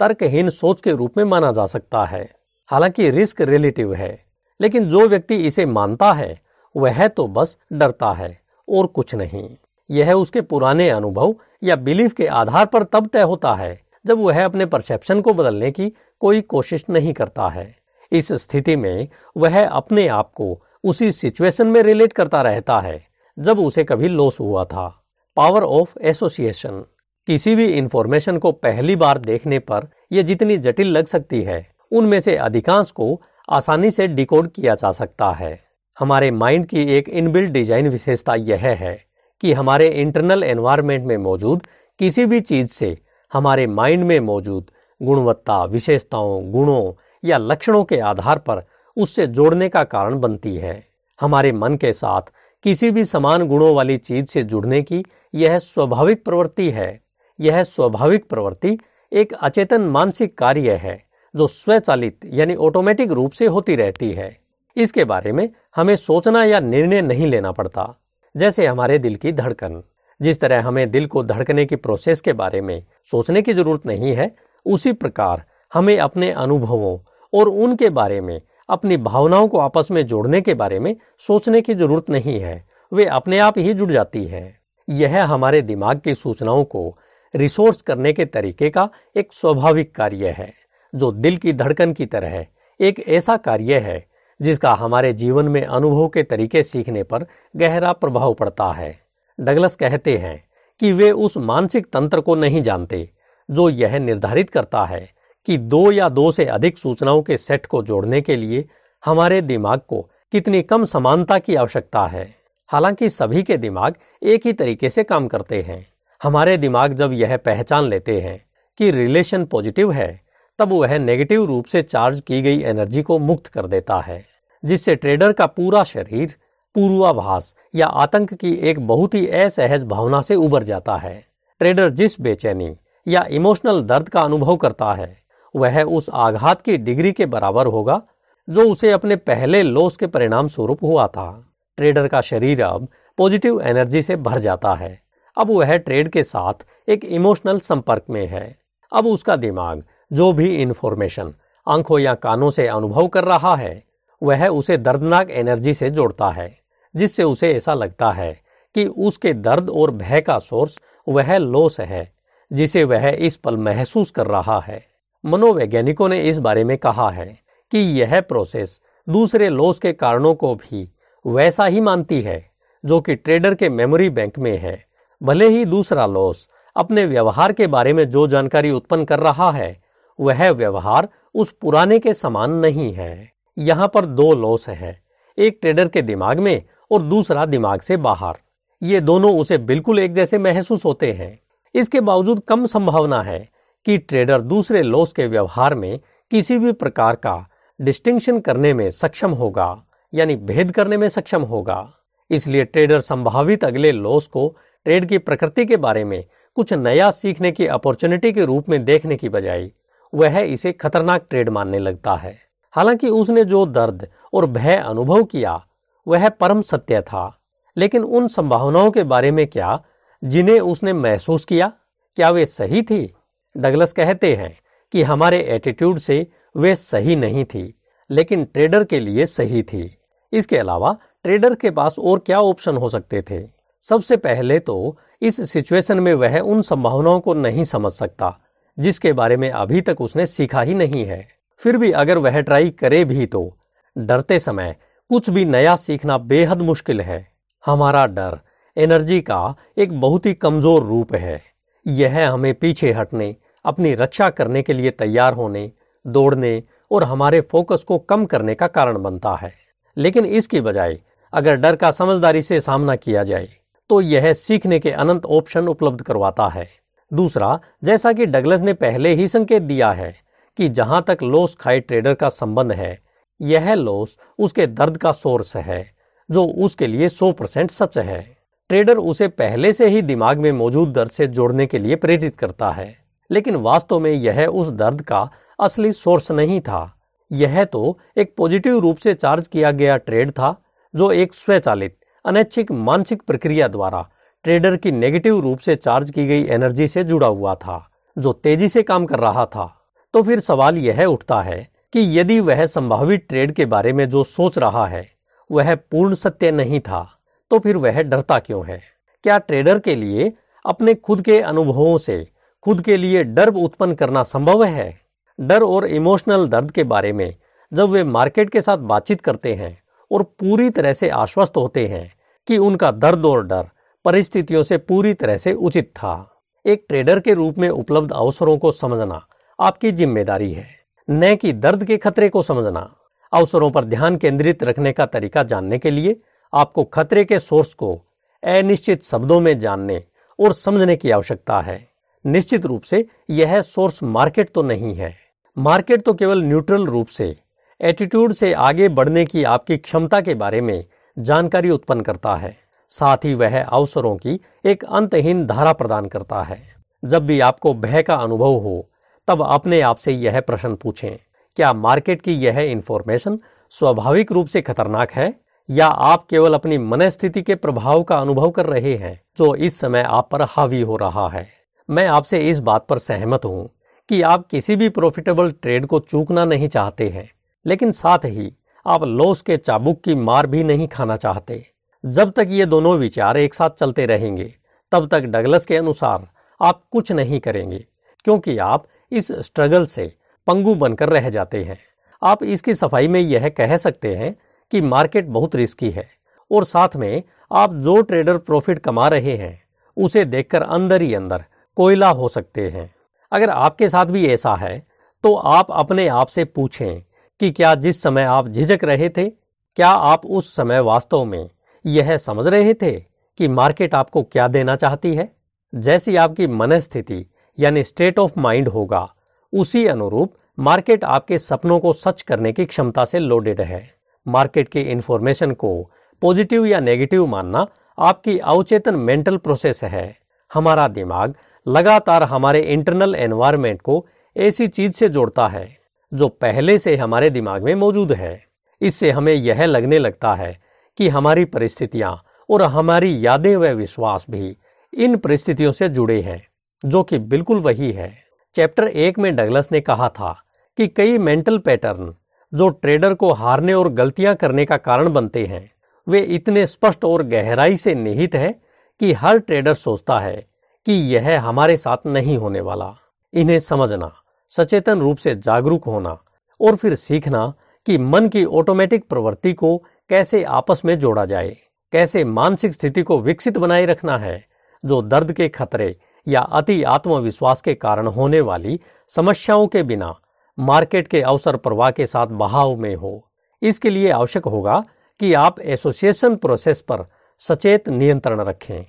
तर्कहीन 0.00 0.48
सोच 0.50 0.80
के 0.80 0.92
रूप 0.92 1.16
में 1.16 1.24
माना 1.24 1.52
जा 1.52 1.66
सकता 1.66 2.04
है। 2.04 2.28
हालाँकि 2.70 3.10
रिस्क 3.10 3.40
रिलेटिव 3.40 3.94
है, 3.94 4.18
लेकिन 4.60 4.84
जो 4.84 5.06
व्यक्ति 5.08 5.36
इसे 5.36 5.66
मानता 5.66 6.12
है, 6.12 6.40
वह 6.76 7.06
तो 7.08 7.26
बस 7.26 7.56
डरता 7.72 8.12
है 8.12 8.38
और 8.68 8.86
कुछ 8.86 9.14
नहीं। 9.14 9.48
यह 9.90 10.12
उसके 10.12 10.40
पुराने 10.40 10.88
अनुभव 10.90 11.34
या 11.62 11.76
बिलीफ 11.76 12.12
के 12.12 12.26
आधार 12.26 12.66
पर 12.66 12.82
तब 12.82 13.06
तय 13.06 13.22
होता 13.22 13.54
है 13.54 13.80
जब 14.06 14.18
वह 14.18 14.44
अपने 14.44 14.66
परसेप्शन 14.66 15.20
को 15.20 15.34
बदलने 15.34 15.70
की 15.70 15.92
कोई 16.20 16.40
कोशिश 16.40 16.84
नहीं 16.90 17.12
करता 17.12 17.48
है। 17.48 17.74
इस 18.12 18.32
स्थिति 18.32 18.76
में 18.76 19.08
वह 19.36 19.64
अपने 19.66 20.08
आप 20.08 20.32
को 20.32 20.60
उसी 20.84 21.12
सिचुएशन 21.12 21.66
में 21.66 21.82
रिलेट 21.82 22.12
करता 22.12 22.42
रहता 22.42 22.78
है 22.80 23.00
जब 23.38 23.58
उसे 23.58 23.84
कभी 23.84 24.08
लॉस 24.08 24.40
हुआ 24.40 24.64
था। 24.64 25.03
पावर 25.36 25.62
ऑफ़ 25.62 25.98
एसोसिएशन, 26.00 26.84
किसी 27.28 27.54
भी 27.56 27.64
इंफॉर्मेशन 27.68 28.36
को 28.38 28.50
पहली 28.52 28.96
बार 28.96 29.18
देखने 29.18 29.58
पर 29.58 29.88
यह 30.12 30.22
जितनी 30.22 30.56
जटिल 30.56 30.88
लग 30.88 31.06
सकती 31.06 31.42
है, 31.42 31.66
उनमें 31.92 32.20
से 32.20 32.36
अधिकांश 32.36 32.90
को 32.90 33.20
आसानी 33.48 33.90
से 33.90 34.06
डिकोड 34.08 34.50
किया 34.50 34.74
जा 34.74 34.92
सकता 34.92 35.30
है। 35.30 35.58
हमारे 35.98 36.30
माइंड 36.30 36.66
की 36.66 36.82
एक 36.96 37.08
इनबिल्ट 37.08 37.50
डिज़ाइन 37.50 37.88
विशेषता 37.88 38.34
यह 38.34 38.66
है 38.76 38.98
कि 39.40 39.52
हमारे 39.52 39.88
इंटरनल 39.88 40.42
एनवायरमेंट 40.42 41.04
में 41.04 41.16
मौजूद 41.16 41.66
किसी 42.00 42.26
भी 42.26 42.40
चीज़ 42.40 42.68
से 42.68 42.96
हमारे 43.32 43.66
माइंड 43.66 44.04
में 44.04 44.18
मौजूद 44.20 44.70
गुणवत्ता, 45.00 45.64
विशेषताओं, 45.64 46.50
गुणों 46.52 46.92
या 47.24 47.38
लक्षणों 47.38 47.84
के 47.84 47.98
आधार 47.98 48.38
पर 48.38 48.62
उससे 48.96 49.26
जोड़ने 49.26 49.68
का 49.68 49.84
कारण 49.84 50.18
बनती 50.20 50.56
है। 50.56 50.82
हमारे 51.20 51.52
मन 51.52 51.74
के 51.74 51.92
साथ 51.92 52.32
किसी 52.64 52.90
भी 52.90 53.04
समान 53.04 53.46
गुणों 53.46 53.74
वाली 53.74 53.96
चीज़ 53.96 54.26
से 54.26 54.42
जुड़ने 54.42 54.82
की 54.82 55.04
यह 55.34 55.58
स्वाभाविक 55.58 56.24
प्रवृत्ति 56.24 56.70
है। 56.70 57.00
यह 57.40 57.62
स्वाभाविक 57.62 58.28
प्रवृत्ति 58.28 58.78
एक 59.12 59.32
अचेतन 59.32 59.80
मानसिक 59.80 60.38
कार्य 60.38 60.70
है, 60.70 61.04
जो 61.36 61.46
स्वचालित 61.46 62.20
यानी 62.24 62.54
ऑटोमेटिक 62.54 63.12
रूप 63.12 63.32
से 63.32 63.46
होती 63.46 63.76
रहती 63.76 64.12
है। 64.12 64.38
इसके 64.76 65.04
बारे 65.04 65.32
में 65.32 65.50
हमें 65.76 65.96
सोचना 65.96 66.44
या 66.44 66.60
निर्णय 66.60 67.02
नहीं 67.02 67.26
लेना 67.26 67.52
पड़ता। 67.52 68.04
जैसे 68.36 68.66
हमारे 68.66 68.98
दिल 68.98 69.16
की 69.16 69.32
धड़कन। 69.32 69.82
जिस 70.22 70.40
तरह 70.40 70.62
हमें 70.62 70.90
दिल 70.90 71.06
को 71.06 71.22
धड़कने 71.22 71.66
की 71.66 71.76
प्रोसेस 71.76 72.20
के 72.20 72.32
बारे 72.32 72.60
में 72.60 72.84
सोचने 73.10 73.42
की 73.42 73.52
ज़रूरत 73.52 73.86
नहीं 73.86 74.16
है, 74.16 74.36
उसी 74.66 74.92
प्रकार 74.92 75.44
हमें 75.74 75.98
अपने 75.98 76.30
अनुभवों 76.30 76.98
और 77.34 77.48
उनके 77.48 77.90
बारे 77.90 78.20
में 78.20 78.40
अपनी 78.68 78.96
भावनाओं 78.96 79.48
को 79.48 79.58
आपस 79.58 79.88
में 79.90 80.06
जोड़ने 80.06 80.40
के 80.40 80.54
बारे 80.54 80.78
में 80.80 80.96
सोचने 81.18 81.60
की 81.60 81.74
ज़रूरत 81.74 82.10
नहीं 82.10 82.40
है। 82.40 82.68
वे 82.92 83.04
अपने 83.04 83.38
आप 83.38 83.58
ही 83.58 83.74
जुड़ 83.74 83.90
जाती 83.92 84.24
है। 84.24 84.60
यह 84.88 85.24
हमारे 85.24 85.62
दिमाग 85.62 86.00
की 86.00 86.14
सूचनाओं 86.14 86.64
को 86.64 86.98
रिसोर्स 87.34 87.82
करने 87.82 88.12
के 88.12 88.24
तरीके 88.24 88.70
का 88.70 88.88
एक 89.16 89.32
स्वाभाविक 89.32 89.94
कार्य 89.94 90.30
है, 90.30 90.52
जो 90.94 91.12
दिल 91.12 91.36
की 91.36 91.52
धड़कन 91.52 91.92
की 91.92 92.06
तरह 92.06 92.46
एक 92.80 93.00
ऐसा 93.08 93.36
कार्य 93.36 93.78
है, 93.78 94.06
जिसका 94.40 94.74
हमारे 94.74 95.12
जीवन 95.12 95.44
में 95.44 95.64
अनुभव 95.64 96.08
के 96.08 96.22
तरीके 96.22 96.62
सीखने 96.62 97.02
पर 97.02 97.26
गहरा 97.56 97.92
प्रभाव 97.92 98.34
पड़ता 98.34 98.70
है। 98.72 98.98
डगलस 99.40 99.76
कहते 99.76 100.16
हैं 100.18 100.44
कि 100.80 100.92
वे 100.92 101.10
उस 101.10 101.36
मानसिक 101.36 101.86
तंत्र 101.86 102.20
को 102.20 102.34
नहीं 102.34 102.62
जानते, 102.62 103.10
जो 103.50 103.68
यह 103.68 103.98
निर्धारित 103.98 104.50
करता 104.50 104.84
है 104.84 105.08
कि 105.46 105.58
दो 105.58 105.92
या 105.92 106.08
दो 106.08 106.30
से 106.30 106.44
अधिक 106.44 106.78
सूचनाओं 106.78 107.22
के 107.22 107.36
सेट 107.36 107.66
को 107.66 107.82
जोड़ने 107.82 108.20
के 108.20 108.36
लिए 108.36 108.64
हमारे 109.04 109.40
दिमाग 109.40 109.78
को 109.78 110.10
कितनी 110.32 110.62
कम 110.62 110.84
समानता 110.84 111.38
की 111.38 111.54
आवश्यकता 111.54 112.06
है। 112.06 112.34
हालाँकि 112.68 113.08
सभी 113.08 113.42
के 113.42 113.56
दिमाग 113.56 113.94
एक 114.22 114.46
ही 114.46 114.52
तरीके 114.52 114.90
से 114.90 115.04
काम 115.04 115.28
करते 115.28 115.62
हैं। 115.62 115.86
हमारे 116.22 116.56
दिमाग 116.56 116.92
जब 116.92 117.12
यह 117.12 117.36
पहचान 117.36 117.84
लेते 117.84 118.20
हैं 118.20 118.40
कि 118.78 118.90
रिलेशन 118.90 119.44
पॉजिटिव 119.44 119.92
है, 119.92 120.20
तब 120.58 120.72
वह 120.72 120.98
नेगेटिव 120.98 121.44
रूप 121.44 121.64
से 121.64 121.82
चार्ज 121.82 122.20
की 122.20 122.42
गई 122.42 122.62
एनर्जी 122.62 123.02
को 123.02 123.18
मुक्त 123.18 123.46
कर 123.46 123.66
देता 123.66 124.00
है, 124.00 124.24
जिससे 124.64 124.94
ट्रेडर 124.94 125.32
का 125.32 125.46
पूरा 125.46 125.84
शरीर 125.84 126.34
पूर्वाभास 126.74 127.54
या 127.74 127.86
आतंक 127.86 128.34
की 128.34 128.52
एक 128.52 128.86
बहुत 128.86 129.14
ही 129.14 129.26
असहज 129.26 129.84
भावना 129.84 130.22
से 130.22 130.34
उबर 130.34 130.62
जाता 130.62 130.96
है। 130.96 131.26
ट्रेडर 131.58 131.90
जिस 131.90 132.20
बेचैनी 132.20 132.76
या 133.08 133.24
इमोशनल 133.30 133.82
दर्द 133.82 134.08
का 134.08 134.20
अनुभव 134.20 134.56
करता 134.56 134.94
है 134.94 135.23
वह 135.56 135.82
उस 135.82 136.10
आघात 136.14 136.62
की 136.62 136.76
डिग्री 136.78 137.12
के 137.12 137.26
बराबर 137.26 137.66
होगा, 137.66 138.02
जो 138.50 138.70
उसे 138.70 138.90
अपने 138.90 139.16
पहले 139.16 139.62
लॉस 139.62 139.96
के 139.96 140.06
परिणाम 140.06 140.48
स्वरूप 140.48 140.82
हुआ 140.82 141.06
था। 141.06 141.52
ट्रेडर 141.76 142.08
का 142.08 142.20
शरीर 142.20 142.62
अब 142.62 142.88
पॉजिटिव 143.18 143.60
एनर्जी 143.62 144.02
से 144.02 144.16
भर 144.16 144.38
जाता 144.38 144.74
है। 144.74 145.02
अब 145.38 145.50
वह 145.50 145.76
ट्रेड 145.76 146.08
के 146.08 146.22
साथ 146.22 146.54
एक 146.88 147.04
इमोशनल 147.04 147.58
संपर्क 147.58 148.04
में 148.10 148.26
है। 148.26 148.56
अब 148.92 149.06
उसका 149.06 149.36
दिमाग 149.36 149.84
जो 150.12 150.32
भी 150.32 150.48
इंफॉर्मेशन 150.56 151.34
आँखों 151.68 151.98
या 151.98 152.14
कानों 152.14 152.50
से 152.50 152.68
अनुभव 152.68 153.08
कर 153.08 153.24
रहा 153.24 153.56
है, 153.56 153.84
वह 154.22 154.48
उसे 154.48 154.76
दर्दनाक 154.76 155.30
एनर्जी 155.30 155.74
से 155.74 155.90
जोड़ता 155.90 156.30
है, 156.30 156.58
जिससे 156.96 157.22
उसे 157.22 157.52
ऐसा 157.52 157.74
लगता 157.74 158.10
है 158.10 158.40
कि 158.74 158.86
उसके 158.86 159.32
दर्द 159.32 159.70
और 159.70 159.90
भय 159.90 160.20
का 160.20 160.38
सोर्स 160.38 160.80
वह 161.08 161.38
लॉस 161.38 161.80
है, 161.80 162.12
जिसे 162.52 162.84
वह 162.84 163.08
इस 163.08 163.36
पल 163.36 163.56
महसूस 163.56 164.10
कर 164.10 164.26
रहा 164.26 164.60
है। 164.60 164.93
मनोवैज्ञानिकों 165.24 166.08
ने 166.08 166.20
इस 166.20 166.38
बारे 166.38 166.64
में 166.64 166.78
कहा 166.78 167.10
है 167.10 167.38
कि 167.70 167.78
यह 167.78 168.20
प्रोसेस 168.20 168.80
दूसरे 169.08 169.48
लॉस 169.48 169.78
के 169.78 169.92
कारणों 169.92 170.34
को 170.34 170.54
भी 170.54 170.88
वैसा 171.26 171.64
ही 171.64 171.80
मानती 171.80 172.20
है, 172.20 172.50
जो 172.84 173.00
कि 173.00 173.14
ट्रेडर 173.14 173.54
के 173.54 173.68
मेमोरी 173.68 174.10
बैंक 174.10 174.38
में 174.38 174.58
है। 174.58 174.84
भले 175.22 175.48
ही 175.48 175.64
दूसरा 175.64 176.06
लॉस 176.06 176.48
अपने 176.76 177.06
व्यवहार 177.06 177.52
के 177.52 177.66
बारे 177.66 177.92
में 177.92 178.10
जो 178.10 178.26
जानकारी 178.26 178.70
उत्पन्न 178.70 179.04
कर 179.04 179.18
रहा 179.18 179.50
है, 179.50 179.82
वह 180.20 180.50
व्यवहार 180.50 181.08
उस 181.34 181.52
पुराने 181.52 181.98
के 181.98 182.14
समान 182.14 182.50
नहीं 182.50 182.92
है। 182.92 183.32
यहाँ 183.58 183.88
पर 183.88 184.04
दो 184.04 184.34
लॉस 184.34 184.68
है, 184.68 185.02
एक 185.38 185.58
ट्रेडर 185.60 185.88
के 185.88 186.02
दिमाग 186.02 186.40
में 186.40 186.62
और 186.90 187.02
दूसरा 187.02 187.46
दिमाग 187.46 187.80
से 187.80 187.96
बाहर। 187.96 188.34
ये 188.82 189.00
दोनों 189.00 189.38
उसे 189.38 189.58
बिल्कुल 189.58 189.98
एक 189.98 190.12
जैसे 190.12 190.38
महसूस 190.38 190.84
होते 190.84 191.12
हैं। 191.12 191.38
इसके 191.74 192.00
बावजूद 192.00 192.40
कम 192.40 192.66
संभावना 192.66 193.22
है 193.22 193.53
कि 193.86 193.98
ट्रेडर 193.98 194.40
दूसरे 194.40 194.82
लॉस 194.82 195.12
के 195.12 195.26
व्यवहार 195.26 195.74
में 195.74 196.00
किसी 196.30 196.58
भी 196.58 196.72
प्रकार 196.72 197.14
का 197.14 197.48
डिस्टिंक्शन 197.80 198.40
करने 198.40 198.74
में 198.74 198.90
सक्षम 198.90 199.30
होगा, 199.30 199.86
यानी 200.14 200.36
भेद 200.36 200.72
करने 200.72 200.96
में 200.96 201.08
सक्षम 201.08 201.42
होगा। 201.42 201.92
इसलिए 202.30 202.64
ट्रेडर 202.64 203.00
संभावित 203.00 203.64
अगले 203.64 203.92
लॉस 203.92 204.26
को 204.26 204.56
ट्रेड 204.84 205.08
की 205.08 205.18
प्रकृति 205.18 205.64
के 205.64 205.76
बारे 205.76 206.04
में 206.04 206.24
कुछ 206.54 206.72
नया 206.72 207.10
सीखने 207.10 207.52
की 207.52 207.66
अपॉर्चुनिटी 207.66 208.32
के 208.32 208.44
रूप 208.44 208.68
में 208.68 208.84
देखने 208.84 209.16
की 209.16 209.28
बजाय, 209.28 209.70
वह 210.14 210.38
इसे 210.38 210.72
खतरनाक 210.72 211.26
ट्रेड 211.30 211.48
मानने 211.48 211.78
लगता 211.78 212.14
है। 212.14 212.38
हालाँकि 212.72 213.08
उसने 213.08 213.44
जो 213.44 213.66
दर्द 213.66 214.08
और 214.34 214.46
भय 214.46 214.76
अनुभव 214.76 215.24
किया, 215.24 215.66
वह 216.08 216.28
परम 216.28 216.62
सत्य 216.62 217.00
था। 217.00 217.40
लेकिन 217.76 218.02
उन 218.02 218.28
संभावनाओं 218.28 218.90
के 218.90 219.02
बारे 219.02 219.30
में 219.30 219.46
क्या, 219.46 219.82
जिन्हें 220.24 220.60
उसने 220.60 220.92
महसूस 220.92 221.44
किया, 221.44 221.72
क्या 222.16 222.30
वे 222.30 222.46
सही 222.46 222.82
थी? 222.82 223.14
डगलस 223.56 223.92
कहते 223.92 224.34
हैं 224.36 224.54
कि 224.92 225.02
हमारे 225.02 225.40
एटीट्यूड 225.44 225.98
से 225.98 226.26
वे 226.56 226.74
सही 226.76 227.16
नहीं 227.16 227.44
थी, 227.44 227.74
लेकिन 228.10 228.44
ट्रेडर 228.44 228.84
के 228.84 228.98
लिए 229.00 229.26
सही 229.26 229.62
थी। 229.62 229.90
इसके 230.32 230.58
अलावा 230.58 230.96
ट्रेडर 231.24 231.54
के 231.54 231.70
पास 231.70 231.98
और 231.98 232.18
क्या 232.18 232.40
ऑप्शन 232.40 232.76
हो 232.76 232.88
सकते 232.88 233.22
थे? 233.22 233.42
सबसे 233.84 234.16
पहले 234.16 234.58
तो 234.58 234.96
इस 235.22 235.40
सिचुएशन 235.50 236.00
में 236.00 236.12
वह 236.14 236.38
उन 236.38 236.62
संभावनाओं 236.62 237.20
को 237.20 237.34
नहीं 237.34 237.64
समझ 237.64 237.92
सकता, 237.92 238.38
जिसके 238.78 239.12
बारे 239.12 239.36
में 239.36 239.50
अभी 239.50 239.80
तक 239.80 240.00
उसने 240.00 240.26
सीखा 240.26 240.62
ही 240.62 240.74
नहीं 240.74 241.04
है। 241.04 241.26
फिर 241.60 241.76
भी 241.76 241.90
अगर 241.92 242.18
वह 242.18 242.40
ट्राई 242.40 242.70
करे 242.70 243.04
भी 243.04 243.26
तो 243.26 243.56
डरते 243.96 244.38
समय 244.38 244.74
कुछ 245.10 245.30
भी 245.30 245.44
नया 245.44 245.76
सीखना 245.76 246.18
बेहद 246.18 246.62
मुश्किल 246.62 247.00
है। 247.00 247.26
हमारा 247.64 248.06
डर 248.06 248.38
एनर्जी 248.76 249.20
का 249.20 249.54
एक 249.78 250.00
बहुत 250.00 250.26
ही 250.26 250.34
कमज़ोर 250.34 250.82
रूप 250.82 251.14
है। 251.14 251.40
यह 251.86 252.32
हमें 252.32 252.54
पीछे 252.54 252.92
हटने, 252.92 253.34
अपनी 253.64 253.94
रक्षा 253.94 254.30
करने 254.30 254.62
के 254.62 254.72
लिए 254.72 254.90
तैयार 254.90 255.32
होने, 255.32 255.70
दौड़ने 256.06 256.62
और 256.90 257.04
हमारे 257.04 257.40
फोकस 257.40 257.84
को 257.84 257.98
कम 257.98 258.24
करने 258.24 258.54
का 258.54 258.66
कारण 258.66 258.98
बनता 258.98 259.34
है। 259.34 259.52
लेकिन 259.96 260.24
इसकी 260.24 260.60
बजाय, 260.60 260.98
अगर 261.32 261.56
डर 261.56 261.76
का 261.76 261.90
समझदारी 261.90 262.42
से 262.42 262.60
सामना 262.60 262.96
किया 262.96 263.22
जाए 263.24 263.48
तो 263.90 264.00
यह 264.00 264.32
सीखने 264.32 264.78
के 264.78 264.90
अनंत 264.90 265.26
ऑप्शन 265.26 265.68
उपलब्ध 265.68 266.02
करवाता 266.02 266.46
है। 266.48 266.66
दूसरा, 267.12 267.58
जैसा 267.84 268.12
कि 268.12 268.26
डगलस 268.26 268.62
ने 268.62 268.72
पहले 268.72 269.14
ही 269.14 269.28
संकेत 269.28 269.62
दिया 269.62 269.90
है 269.92 270.14
कि 270.56 270.68
जहाँ 270.68 271.04
तक 271.06 271.18
लॉस 271.22 271.54
खाई 271.54 271.80
ट्रेडर 271.80 272.14
का 272.14 272.28
संबंध 272.28 272.72
है, 272.72 272.98
यह 273.40 273.74
लॉस 273.74 274.16
उसके 274.38 274.66
दर्द 274.66 274.96
का 274.96 275.12
सोर्स 275.12 275.56
है, 275.56 275.84
जो 276.30 276.44
उसके 276.46 276.86
लिए 276.86 277.08
100 277.08 277.32
परसेंट 277.32 277.70
सच 277.70 277.98
है। 277.98 278.33
ट्रेडर 278.70 278.96
उसे 278.96 279.26
पहले 279.28 279.72
से 279.72 279.88
ही 279.88 280.00
दिमाग 280.02 280.38
में 280.38 280.50
मौजूद 280.52 280.92
दर्द 280.92 281.10
से 281.10 281.26
जोड़ने 281.26 281.66
के 281.66 281.78
लिए 281.78 281.96
प्रेरित 281.96 282.36
करता 282.36 282.70
है, 282.70 282.96
लेकिन 283.30 283.56
वास्तव 283.56 283.98
में 283.98 284.10
यह 284.10 284.44
उस 284.46 284.70
दर्द 284.70 285.00
का 285.02 285.28
असली 285.58 285.92
सोर्स 285.92 286.30
नहीं 286.30 286.60
था। 286.60 286.90
यह 287.30 287.64
तो 287.64 287.98
एक 288.16 288.34
पॉजिटिव 288.36 288.78
रूप 288.78 288.98
से 288.98 289.14
चार्ज 289.14 289.48
किया 289.48 289.70
गया 289.70 289.96
ट्रेड 289.96 290.30
था, 290.30 290.56
जो 290.94 291.10
एक 291.12 291.34
स्वचालित, 291.34 291.96
अनैच्छिक 292.24 292.72
मानसिक 292.72 293.22
प्रक्रिया 293.22 293.68
द्वारा 293.68 294.06
ट्रेडर 294.44 294.76
की 294.76 294.92
नेगेटिव 294.92 295.40
रूप 295.40 295.58
से 295.58 295.76
चार्ज 295.76 296.10
की 296.10 296.26
गई 296.26 296.44
एनर्जी 296.44 296.88
से 296.88 297.04
जुड़ा 297.04 297.26
हुआ 297.26 297.54
था, 297.54 297.90
जो 298.16 298.32
तेज़ी 298.32 298.68
से 298.68 298.82
काम 298.82 299.06
कर 299.06 299.18
रहा 299.18 299.44
था। 299.46 299.72
तो 300.14 300.22
फिर 300.22 300.40
सवाल 300.40 300.78
यह 300.78 301.04
उठता 301.04 301.40
है 301.42 301.58
कि 301.92 302.00
यदि 302.18 302.38
वह 302.40 302.64
संभावित 302.66 303.26
ट्रेड 303.28 303.52
के 303.52 303.64
बारे 303.66 303.92
में 303.92 304.08
जो 304.08 304.24
सोच 304.24 304.58
रहा 304.58 304.86
है, 304.86 305.06
वह 305.50 305.74
पूर्ण 305.74 306.14
सत्य 306.14 306.50
नहीं 306.50 306.80
था। 306.80 307.08
तो 307.50 307.58
फिर 307.58 307.76
वह 307.76 308.02
डरता 308.02 308.38
क्यों 308.38 308.64
है? 308.66 308.80
क्या 309.24 309.38
ट्रेडर 309.38 309.78
के 309.78 309.94
लिए 309.94 310.32
अपने 310.64 310.94
खुद 310.94 311.22
के 311.22 311.40
अनुभवों 311.42 311.96
से 311.98 312.26
खुद 312.66 312.80
के 312.80 312.96
लिए 312.96 313.22
डर 313.24 313.48
उत्पन्न 313.48 313.94
करना 313.94 314.22
संभव 314.22 314.64
है? 314.64 314.94
डर 315.38 315.62
और 315.62 315.86
इमोशनल 315.86 316.46
दर्द 316.48 316.70
के 316.70 316.84
बारे 316.84 317.12
में 317.12 317.34
जब 317.72 317.88
वे 317.88 318.04
मार्केट 318.04 318.50
के 318.50 318.60
साथ 318.60 318.78
बातचीत 318.78 319.20
करते 319.20 319.54
हैं 319.54 319.78
और 320.10 320.22
पूरी 320.22 320.68
तरह 320.70 320.92
से 320.92 321.08
आश्वस्त 321.10 321.56
होते 321.56 321.86
हैं 321.86 322.10
कि 322.48 322.58
उनका 322.58 322.90
दर्द 322.90 323.26
और 323.26 323.46
डर 323.46 323.68
परिस्थितियों 324.04 324.62
से 324.62 324.78
पूरी 324.78 325.14
तरह 325.14 325.36
से 325.36 325.52
उचित 325.52 325.88
था। 325.88 326.42
एक 326.64 326.84
ट्रेडर 326.88 327.20
के 327.20 327.34
रूप 327.34 327.58
में 327.58 327.68
उपलब्ध 327.68 328.12
अवसरों 328.12 328.56
को 328.58 328.72
समझना 328.72 329.20
आपकी 329.58 329.92
ज़िम्मेदारी 329.92 330.52
है, 330.52 330.66
न 331.08 331.34
कि 331.36 331.52
दर्द 331.52 331.84
के 331.84 331.96
खतरे 331.96 332.28
को 332.28 332.42
समझना। 332.42 332.90
अवसरों 333.32 333.70
पर 333.70 333.84
ध्यान 333.84 334.16
केंद्रित 334.16 334.62
रखने 334.62 334.92
का 334.92 335.06
तरीका 335.06 335.42
जानने 335.42 335.78
के 335.78 335.90
लिए 335.90 336.16
आपको 336.54 336.84
खतरे 336.84 337.24
के 337.24 337.38
सोर्स 337.38 337.74
को 337.74 337.94
अनिश्चित 338.42 339.04
शब्दों 339.04 339.40
में 339.40 339.58
जानने 339.58 340.02
और 340.38 340.52
समझने 340.52 340.96
की 340.96 341.10
आवश्यकता 341.10 341.60
है। 341.60 341.88
निश्चित 342.24 342.66
रूप 342.66 342.82
से 342.82 343.04
यह 343.30 343.60
सोर्स 343.62 344.02
मार्केट 344.02 344.50
तो 344.54 344.62
नहीं 344.62 344.94
है। 344.94 345.12
मार्केट 345.56 346.02
तो 346.02 346.14
केवल 346.14 346.42
न्यूट्रल 346.42 346.86
रूप 346.86 347.06
से, 347.06 347.36
एटीट्यूड 347.80 348.32
से 348.32 348.52
आगे 348.52 348.88
बढ़ने 348.88 349.24
की 349.24 349.44
आपकी 349.44 349.76
क्षमता 349.76 350.20
के 350.20 350.34
बारे 350.34 350.60
में 350.60 350.84
जानकारी 351.18 351.70
उत्पन्न 351.70 352.00
करता 352.00 352.34
है। 352.34 352.56
साथ 352.88 353.24
ही 353.24 353.34
वह 353.34 353.62
अवसरों 353.62 354.16
की 354.16 354.40
एक 354.64 354.84
अंतहीन 354.84 355.46
धारा 355.46 355.72
प्रदान 355.72 356.06
करता 356.06 356.42
है। 356.42 356.62
जब 357.04 357.26
भी 357.26 357.40
आपको 357.40 357.74
भय 357.74 358.02
का 358.02 358.14
अनुभव 358.14 358.58
हो, 358.58 358.88
तब 359.28 359.42
अपने 359.42 359.80
आप 359.80 359.96
से 359.96 360.12
यह 360.12 360.40
प्रश्न 360.40 360.74
पूछें, 360.74 361.16
क्या 361.56 361.72
मार्केट 361.72 362.22
की 362.22 362.32
यह 362.32 362.58
इंफॉर्मेशन 362.60 363.38
स्वाभाविक 363.70 364.32
रूप 364.32 364.46
से 364.46 364.62
खतरनाक 364.62 365.12
है? 365.12 365.43
या 365.68 365.86
आप 365.86 366.26
केवल 366.26 366.54
अपनी 366.54 366.78
मन 366.78 367.08
स्थिति 367.10 367.42
के 367.42 367.54
प्रभाव 367.54 368.02
का 368.02 368.16
अनुभव 368.16 368.50
कर 368.50 368.66
रहे 368.66 368.94
हैं, 368.96 369.20
जो 369.38 369.54
इस 369.54 369.78
समय 369.80 370.02
आप 370.02 370.28
पर 370.30 370.42
हावी 370.42 370.80
हो 370.80 370.96
रहा 370.96 371.28
है। 371.28 371.46
मैं 371.88 372.06
आपसे 372.06 372.38
इस 372.40 372.58
बात 372.58 372.86
पर 372.86 372.98
सहमत 372.98 373.44
हूँ 373.44 373.68
कि 374.08 374.20
आप 374.22 374.46
किसी 374.46 374.76
भी 374.76 374.88
प्रॉफिटेबल 374.88 375.50
ट्रेड 375.52 375.86
को 375.86 376.00
चूकना 376.00 376.44
नहीं 376.44 376.68
चाहते 376.68 377.08
हैं, 377.08 377.28
लेकिन 377.66 377.92
साथ 377.92 378.24
ही 378.24 378.52
आप 378.86 379.04
लॉस 379.04 379.42
के 379.42 379.56
चाबुक 379.56 380.00
की 380.00 380.14
मार 380.14 380.46
भी 380.46 380.64
नहीं 380.64 380.88
खाना 380.88 381.16
चाहते। 381.16 381.64
जब 382.04 382.30
तक 382.30 382.48
ये 382.50 382.66
दोनों 382.66 382.96
विचार 382.98 383.36
एक 383.36 383.54
साथ 383.54 383.70
चलते 383.70 384.06
रहेंगे, 384.06 384.52
तब 384.92 385.08
तक 385.08 385.24
डगलस 385.24 385.66
के 385.66 385.76
अनुसार 385.76 386.28
आप 386.60 386.82
कुछ 386.92 387.12
नहीं 387.12 387.40
करेंगे, 387.40 387.84
क्योंकि 388.24 388.58
आप 388.58 388.86
इस 389.12 389.32
स्ट्रगल 389.40 389.86
से 389.86 390.12
पंगु 390.46 390.74
बनकर 390.74 391.08
रह 391.08 391.28
जाते 391.30 391.62
हैं। 391.64 391.78
आप 392.22 392.42
इसकी 392.42 392.74
सफ़ाई 392.74 393.08
में 393.08 393.20
यह 393.20 393.48
कह 393.48 393.76
सकते 393.76 394.14
हैं 394.14 394.34
कि 394.72 394.80
मार्केट 394.80 395.26
बहुत 395.26 395.56
रिस्की 395.56 395.90
है 395.90 396.06
और 396.50 396.64
साथ 396.64 396.96
में 396.96 397.22
आप 397.50 397.74
जो 397.74 398.00
ट्रेडर 398.02 398.38
प्रॉफिट 398.38 398.78
कमा 398.78 399.08
रहे 399.08 399.36
हैं, 399.36 399.62
उसे 399.96 400.24
देखकर 400.24 400.62
अंदर 400.62 401.02
ही 401.02 401.14
अंदर 401.14 401.44
कोयला 401.76 402.08
हो 402.08 402.28
सकते 402.28 402.68
हैं। 402.70 402.90
अगर 403.32 403.50
आपके 403.50 403.88
साथ 403.88 404.06
भी 404.06 404.26
ऐसा 404.26 404.54
है 404.54 404.86
तो 405.24 405.34
आप 405.34 405.70
अपने 405.70 406.06
आप 406.08 406.28
से 406.28 406.44
पूछें 406.44 407.00
कि 407.40 407.50
क्या 407.50 407.74
जिस 407.74 408.02
समय 408.02 408.22
आप 408.22 408.48
झिझक 408.48 408.84
रहे 408.84 409.08
थे, 409.08 409.28
क्या 409.28 409.88
आप 409.88 410.26
उस 410.26 410.54
समय 410.56 410.80
वास्तव 410.80 411.24
में 411.24 411.48
यह 411.84 412.16
समझ 412.16 412.46
रहे 412.46 412.74
थे 412.74 412.92
कि 413.38 413.48
मार्केट 413.48 413.94
आपको 413.94 414.22
क्या 414.22 414.48
देना 414.48 414.76
चाहती 414.76 415.14
है? 415.14 415.30
जैसी 415.72 416.16
आपकी 416.16 416.46
मनस्थिति 416.46 417.24
यानी 417.58 417.84
स्टेट 417.84 418.18
ऑफ़ 418.18 418.38
माइंड 418.38 418.68
होगा, 418.68 419.08
उसी 419.52 419.86
अनुरूप 419.86 420.34
मार्केट 420.58 421.04
आपके 421.04 421.38
सपनों 421.38 421.78
को 421.80 421.92
सच 421.92 422.22
करने 422.22 422.52
की 422.52 422.64
क्षमता 422.64 423.04
से 423.04 423.18
लोडेड 423.18 423.60
है। 423.60 423.82
मार्केट 424.26 424.68
की 424.68 424.80
इन्फॉर्मेशन 424.80 425.50
को 425.52 425.90
पॉजिटिव 426.22 426.66
या 426.66 426.80
नेगेटिव 426.80 427.26
मानना 427.26 427.66
आपकी 427.98 428.38
अवचेतन 428.38 428.94
मेंटल 428.94 429.36
प्रोसेस 429.36 429.82
है। 429.84 430.16
हमारा 430.50 430.88
दिमाग 430.88 431.34
लगातार 431.66 432.22
हमारे 432.22 432.60
इंटरनल 432.62 433.14
एनवायरमेंट 433.14 433.80
को 433.82 434.04
ऐसी 434.36 434.66
चीज़ 434.68 434.92
से 434.92 435.08
जोड़ता 435.08 435.46
है, 435.48 435.68
जो 436.12 436.28
पहले 436.28 436.78
से 436.78 436.96
हमारे 436.96 437.30
दिमाग 437.30 437.62
में 437.62 437.74
मौजूद 437.74 438.12
है। 438.12 438.40
इससे 438.80 439.10
हमें 439.10 439.32
यह 439.32 439.64
लगने 439.64 439.98
लगता 439.98 440.34
है 440.34 440.58
कि 440.98 441.08
हमारी 441.08 441.44
परिस्थितियाँ 441.44 442.16
और 442.50 442.62
हमारी 442.62 443.26
यादें 443.26 443.56
व 443.56 443.68
विश्वास 443.68 444.26
भी 444.30 444.56
इन 444.92 445.16
परिस्थितियों 445.16 445.72
से 445.72 445.88
जुड़े 445.88 446.20
हैं, 446.20 446.46
जो 446.84 447.02
कि 447.02 447.18
बिल्कुल 447.18 447.58
वही 447.58 447.92
है। 447.92 448.12
चैप्टर 448.54 448.84
एक 448.84 449.18
में 449.18 449.34
डगलस 449.36 449.72
ने 449.72 449.80
कहा 449.80 450.08
था 450.08 450.36
कि 450.78 450.88
कई 450.88 451.18
मेंटल 451.18 451.58
पैटर्न 451.58 452.14
जो 452.54 452.68
ट्रेडर 452.68 453.14
को 453.14 453.32
हारने 453.32 453.72
और 453.72 453.88
गलतियाँ 453.88 454.34
करने 454.34 454.64
का 454.64 454.76
कारण 454.76 455.08
बनते 455.08 455.44
हैं, 455.46 455.70
वे 456.06 456.20
इतने 456.20 456.66
स्पष्ट 456.66 457.04
और 457.04 457.22
गहराई 457.22 457.76
से 457.76 457.94
निहित 457.94 458.34
है 458.34 458.54
कि 459.00 459.12
हर 459.12 459.38
ट्रेडर 459.38 459.74
सोचता 459.74 460.18
है 460.18 460.46
कि 460.86 460.92
यह 461.14 461.40
हमारे 461.40 461.76
साथ 461.76 462.06
नहीं 462.06 462.36
होने 462.38 462.60
वाला। 462.60 462.92
इन्हें 463.34 463.58
समझना, 463.60 464.12
सचेतन 464.52 465.00
रूप 465.00 465.16
से 465.16 465.34
जागरूक 465.34 465.84
होना 465.84 466.18
और 466.60 466.76
फिर 466.76 466.94
सीखना 466.94 467.52
कि 467.86 467.98
मन 467.98 468.28
की 468.28 468.44
ऑटोमेटिक 468.44 469.08
प्रवृत्ति 469.08 469.52
को 469.52 469.76
कैसे 470.10 470.42
आपस 470.44 470.82
में 470.84 470.98
जोड़ा 470.98 471.24
जाए, 471.24 471.56
कैसे 471.92 472.24
मानसिक 472.24 472.72
स्थिति 472.72 473.02
को 473.02 473.18
विकसित 473.20 473.58
बनाए 473.58 473.86
रखना 473.86 474.18
है, 474.18 474.44
जो 474.84 475.02
दर्द 475.02 475.32
के 475.32 475.48
खतरे 475.48 475.96
या 476.28 476.40
अति 476.40 476.82
आत्मविश्वास 476.82 477.62
के 477.62 477.74
कारण 477.74 478.06
होने 478.06 478.40
वाली 478.40 478.80
समस्याओं 479.08 479.66
के 479.66 479.82
बिना 479.82 480.14
मार्केट 480.58 481.08
के 481.08 481.22
अवसर 481.22 481.56
प्रवाह 481.56 481.90
के 481.90 482.06
साथ 482.06 482.26
बहाव 482.26 482.76
में 482.76 482.94
हो। 482.94 483.30
इसके 483.62 483.90
लिए 483.90 484.10
आवश्यक 484.10 484.44
होगा 484.44 484.84
कि 485.20 485.34
आप 485.34 485.60
एसोसिएशन 485.60 486.36
प्रोसेस 486.36 486.80
पर 486.80 487.10
सचेत 487.38 487.88
नियंत्रण 487.88 488.40
रखें। 488.40 488.86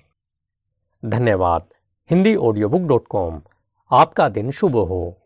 धन्यवाद। 1.06 1.64
Hindi 2.10 2.36
audio 2.36 2.70
book 2.70 2.82
dot 2.82 3.08
com. 3.08 3.42
आपका 3.92 4.30
दिन 4.30 4.52
शुभ 4.52 4.76
हो। 4.76 5.25